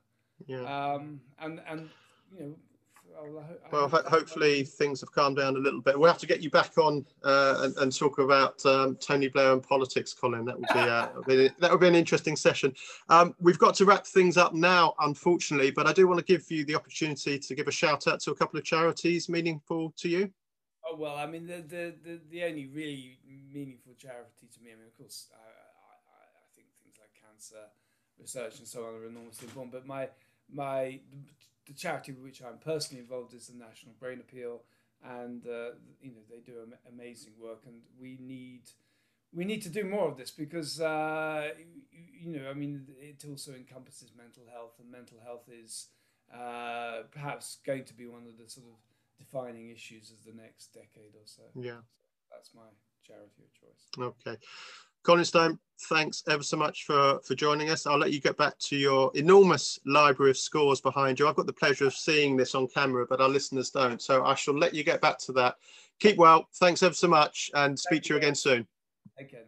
Yeah. 0.47 0.63
Um, 0.63 1.21
and 1.41 1.61
and 1.69 1.89
you 2.33 2.41
know, 2.41 2.55
well, 3.09 3.39
I 3.43 3.47
ho- 3.47 3.57
I 3.65 3.69
Well, 3.73 3.89
hope- 3.89 4.05
ho- 4.05 4.11
hopefully 4.11 4.63
things 4.63 5.01
have 5.01 5.11
calmed 5.11 5.37
down 5.39 5.57
a 5.57 5.59
little 5.59 5.81
bit. 5.81 5.99
We'll 5.99 6.11
have 6.11 6.19
to 6.21 6.27
get 6.27 6.43
you 6.43 6.51
back 6.51 6.77
on 6.77 7.07
uh, 7.25 7.61
and, 7.63 7.77
and 7.79 7.97
talk 7.97 8.19
about 8.19 8.65
um, 8.67 8.97
Tony 8.97 9.29
Blair 9.29 9.53
and 9.53 9.63
politics, 9.63 10.13
Colin. 10.13 10.45
That 10.45 10.59
would 10.59 10.69
be, 10.69 10.79
uh, 10.81 11.49
that 11.61 11.71
would 11.71 11.81
be 11.81 11.89
an 11.89 11.95
interesting 11.95 12.37
session. 12.37 12.75
Um, 13.09 13.35
we've 13.41 13.59
got 13.59 13.75
to 13.77 13.85
wrap 13.87 14.07
things 14.07 14.37
up 14.37 14.53
now, 14.53 14.95
unfortunately, 15.01 15.71
but 15.71 15.87
I 15.87 15.93
do 15.95 16.07
want 16.07 16.19
to 16.19 16.25
give 16.27 16.51
you 16.51 16.65
the 16.67 16.75
opportunity 16.75 17.39
to 17.39 17.55
give 17.55 17.69
a 17.69 17.73
shout 17.73 18.07
out 18.07 18.21
to 18.21 18.33
a 18.33 18.35
couple 18.35 18.59
of 18.59 18.65
charities 18.65 19.29
meaningful 19.31 19.95
to 19.97 20.09
you. 20.11 20.31
Oh 20.89 20.97
well, 20.97 21.17
I 21.17 21.27
mean 21.27 21.47
the 21.47 21.63
the, 21.63 21.95
the, 22.05 22.21
the 22.31 22.45
only 22.45 22.67
really 22.67 23.19
meaningful 23.53 23.95
charity 23.99 24.47
to 24.55 24.63
me. 24.63 24.71
I 24.73 24.77
mean, 24.77 24.87
of 24.87 24.97
course, 24.97 25.29
I, 25.33 25.37
I, 25.37 26.27
I 26.45 26.47
think 26.55 26.69
things 26.83 26.95
like 27.01 27.11
cancer 27.21 27.65
research 28.19 28.59
and 28.59 28.69
so 28.69 28.85
on 28.85 28.95
are 28.95 29.07
enormously 29.07 29.49
important. 29.49 29.73
But 29.73 29.87
my 29.87 30.09
my 30.53 31.01
the 31.67 31.75
charity 31.75 32.13
which 32.13 32.43
I'm 32.43 32.59
personally 32.59 33.01
involved 33.03 33.35
is 33.35 33.49
the 33.49 33.57
National 33.59 33.95
Brain 33.99 34.21
Appeal, 34.21 34.63
and 35.05 35.45
uh, 35.47 35.71
you 36.01 36.13
know 36.13 36.23
they 36.31 36.41
do 36.41 36.61
am- 36.63 36.79
amazing 36.93 37.33
work, 37.41 37.63
and 37.67 37.81
we 38.01 38.17
need 38.21 38.63
we 39.33 39.45
need 39.45 39.63
to 39.63 39.69
do 39.69 39.85
more 39.85 40.09
of 40.09 40.17
this 40.17 40.31
because 40.31 40.81
uh, 40.81 41.51
you, 41.93 42.31
you 42.33 42.39
know 42.39 42.49
I 42.51 42.55
mean 42.55 42.87
it 43.01 43.25
also 43.29 43.53
encompasses 43.55 44.13
mental 44.17 44.45
health 44.53 44.75
and 44.81 44.91
mental 44.91 45.19
health 45.25 45.49
is 45.49 45.89
uh, 46.33 47.03
perhaps 47.11 47.59
going 47.67 47.85
to 47.85 47.95
be 47.95 48.07
one 48.07 48.27
of 48.27 48.39
the 48.39 48.49
sort 48.49 48.67
of 48.67 48.79
defining 49.19 49.71
issues 49.71 50.11
of 50.11 50.25
the 50.25 50.33
next 50.33 50.73
decade 50.73 51.15
or 51.15 51.25
so. 51.25 51.43
Yeah, 51.55 51.81
so 51.81 52.27
that's 52.31 52.55
my 52.55 52.69
charity 53.05 53.43
of 53.45 53.53
choice. 53.55 54.15
Okay. 54.27 54.37
Colin 55.07 55.25
Stone, 55.25 55.59
thanks 55.89 56.25
ever 56.29 56.43
so 56.43 56.57
much 56.57 56.85
for, 56.85 57.21
for 57.23 57.37
joining 57.37 57.71
us. 57.71 57.87
I'll 57.87 57.97
let 57.97 58.13
you 58.13 58.21
get 58.21 58.37
back 58.37 58.59
to 58.59 58.77
your 58.77 59.13
enormous 59.15 59.79
library 59.87 60.31
of 60.31 60.37
scores 60.37 60.81
behind 60.81 61.21
you. 61.21 61.29
I've 61.29 61.37
got 61.37 61.47
the 61.47 61.53
pleasure 61.53 61.87
of 61.87 61.95
seeing 61.95 62.37
this 62.37 62.57
on 62.57 62.67
camera, 62.67 63.07
but 63.09 63.21
our 63.21 63.29
listeners 63.29 63.71
don't. 63.71 64.03
So 64.03 64.25
I 64.25 64.35
shall 64.35 64.59
let 64.59 64.75
you 64.75 64.83
get 64.83 65.01
back 65.01 65.19
to 65.21 65.33
that. 65.35 65.57
Keep 66.01 66.17
well. 66.17 66.49
Thanks 66.57 66.83
ever 66.83 66.95
so 66.95 67.07
much 67.07 67.53
and 67.55 67.79
speak 67.79 67.99
Thank 67.99 68.05
to 68.05 68.15
you 68.15 68.19
again 68.19 68.35
soon. 68.35 68.67
Okay, 69.21 69.43